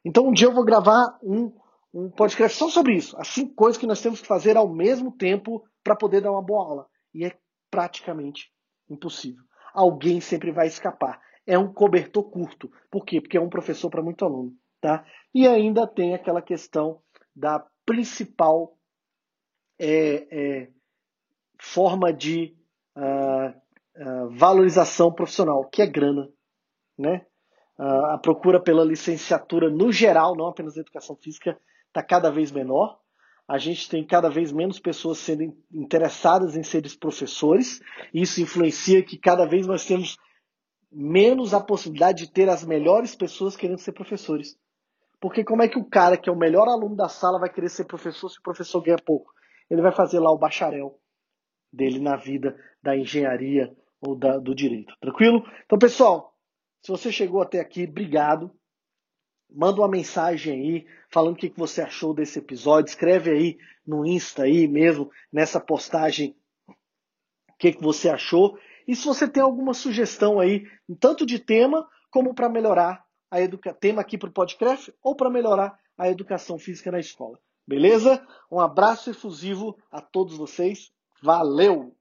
Então 0.04 0.28
um 0.28 0.32
dia 0.34 0.48
eu 0.48 0.54
vou 0.54 0.64
gravar 0.64 1.18
um, 1.22 1.52
um 1.94 2.10
podcast 2.10 2.58
só 2.58 2.70
sobre 2.70 2.96
isso. 2.96 3.16
As 3.20 3.28
cinco 3.28 3.54
coisas 3.54 3.80
que 3.80 3.88
nós 3.88 4.02
temos 4.02 4.22
que 4.22 4.28
fazer 4.28 4.58
ao 4.58 4.68
mesmo 4.68 5.12
tempo 5.12 5.64
para 5.84 5.96
poder 5.96 6.22
dar 6.22 6.32
uma 6.32 6.42
boa 6.42 6.64
aula. 6.64 6.88
E 7.14 7.26
é 7.26 7.38
praticamente 7.70 8.52
impossível. 8.90 9.44
Alguém 9.74 10.20
sempre 10.20 10.52
vai 10.52 10.68
escapar. 10.68 11.22
É 11.46 11.58
um 11.58 11.72
cobertor 11.72 12.30
curto. 12.30 12.72
Por 12.90 13.06
quê? 13.06 13.22
Porque 13.22 13.38
é 13.38 13.42
um 13.42 13.50
professor 13.50 13.90
para 13.90 14.02
muito 14.02 14.26
aluno. 14.26 14.54
Tá? 14.82 15.06
E 15.34 15.48
ainda 15.48 15.88
tem 15.88 16.14
aquela 16.14 16.42
questão 16.42 17.02
da 17.36 17.66
principal 17.86 18.78
é, 19.80 20.28
é, 20.32 20.70
forma 21.60 22.12
de 22.14 22.56
uh, 22.96 23.50
uh, 23.50 24.30
valorização 24.32 25.12
profissional, 25.12 25.68
que 25.70 25.82
é 25.82 25.88
grana. 25.88 26.30
Né? 26.98 27.26
Uh, 27.78 28.06
a 28.14 28.18
procura 28.18 28.62
pela 28.62 28.84
licenciatura 28.84 29.70
no 29.70 29.92
geral, 29.92 30.36
não 30.36 30.48
apenas 30.48 30.76
na 30.76 30.82
educação 30.82 31.16
física, 31.16 31.58
está 31.88 32.02
cada 32.02 32.32
vez 32.32 32.52
menor. 32.52 33.00
A 33.48 33.58
gente 33.58 33.88
tem 33.90 34.04
cada 34.06 34.30
vez 34.30 34.52
menos 34.52 34.80
pessoas 34.80 35.20
sendo 35.20 35.56
interessadas 35.72 36.56
em 36.56 36.64
serem 36.64 36.92
professores. 36.98 37.80
Isso 38.14 38.42
influencia 38.42 39.04
que 39.04 39.18
cada 39.18 39.46
vez 39.46 39.68
nós 39.68 39.86
temos 39.86 40.18
menos 40.96 41.54
a 41.54 41.60
possibilidade 41.60 42.26
de 42.26 42.32
ter 42.32 42.48
as 42.48 42.64
melhores 42.64 43.14
pessoas 43.14 43.58
querendo 43.58 43.80
ser 43.80 43.92
professores. 43.92 44.58
Porque 45.20 45.44
como 45.44 45.62
é 45.62 45.68
que 45.68 45.78
o 45.78 45.84
cara 45.84 46.16
que 46.16 46.30
é 46.30 46.32
o 46.32 46.38
melhor 46.38 46.70
aluno 46.70 46.96
da 46.96 47.10
sala 47.10 47.38
vai 47.38 47.50
querer 47.50 47.68
ser 47.68 47.84
professor 47.84 48.30
se 48.30 48.40
o 48.40 48.42
professor 48.42 48.82
ganha 48.82 48.98
pouco? 48.98 49.34
Ele 49.70 49.82
vai 49.82 49.92
fazer 49.92 50.20
lá 50.20 50.32
o 50.32 50.38
bacharel 50.38 50.98
dele 51.72 52.00
na 52.00 52.16
vida 52.16 52.58
da 52.82 52.96
engenharia 52.96 53.76
ou 54.00 54.16
da, 54.16 54.38
do 54.38 54.56
direito. 54.56 54.96
Tranquilo? 55.02 55.46
Então, 55.66 55.78
pessoal, 55.78 56.34
se 56.82 56.92
você 56.92 57.12
chegou 57.12 57.42
até 57.42 57.60
aqui, 57.60 57.84
obrigado. 57.84 58.50
Manda 59.52 59.82
uma 59.82 59.90
mensagem 59.90 60.54
aí 60.54 60.88
falando 61.10 61.36
o 61.36 61.40
que 61.40 61.52
você 61.58 61.82
achou 61.82 62.14
desse 62.14 62.40
episódio. 62.40 62.90
Escreve 62.90 63.32
aí 63.32 63.58
no 63.86 64.06
Insta 64.06 64.44
aí 64.44 64.66
mesmo, 64.66 65.12
nessa 65.32 65.60
postagem, 65.60 66.36
o 66.70 66.74
que 67.58 67.78
você 67.82 68.08
achou. 68.08 68.58
E 68.88 68.96
se 68.96 69.06
você 69.06 69.28
tem 69.28 69.42
alguma 69.42 69.74
sugestão 69.74 70.40
aí, 70.40 70.66
tanto 71.00 71.26
de 71.26 71.40
tema 71.40 71.88
como 72.12 72.34
para 72.34 72.50
melhorar 72.50 73.04
a 73.30 73.42
educação, 73.42 73.80
tema 73.80 74.02
aqui 74.02 74.18
para 74.18 74.30
o 74.30 74.34
podcast 74.34 74.94
ou 75.02 75.16
para 75.16 75.30
melhorar 75.30 75.78
a 75.98 76.10
educação 76.10 76.58
física 76.58 76.92
na 76.92 77.00
escola. 77.00 77.40
Beleza? 77.68 78.26
Um 78.52 78.60
abraço 78.60 79.10
efusivo 79.10 79.76
a 79.92 80.00
todos 80.02 80.38
vocês. 80.38 80.92
Valeu! 81.22 81.96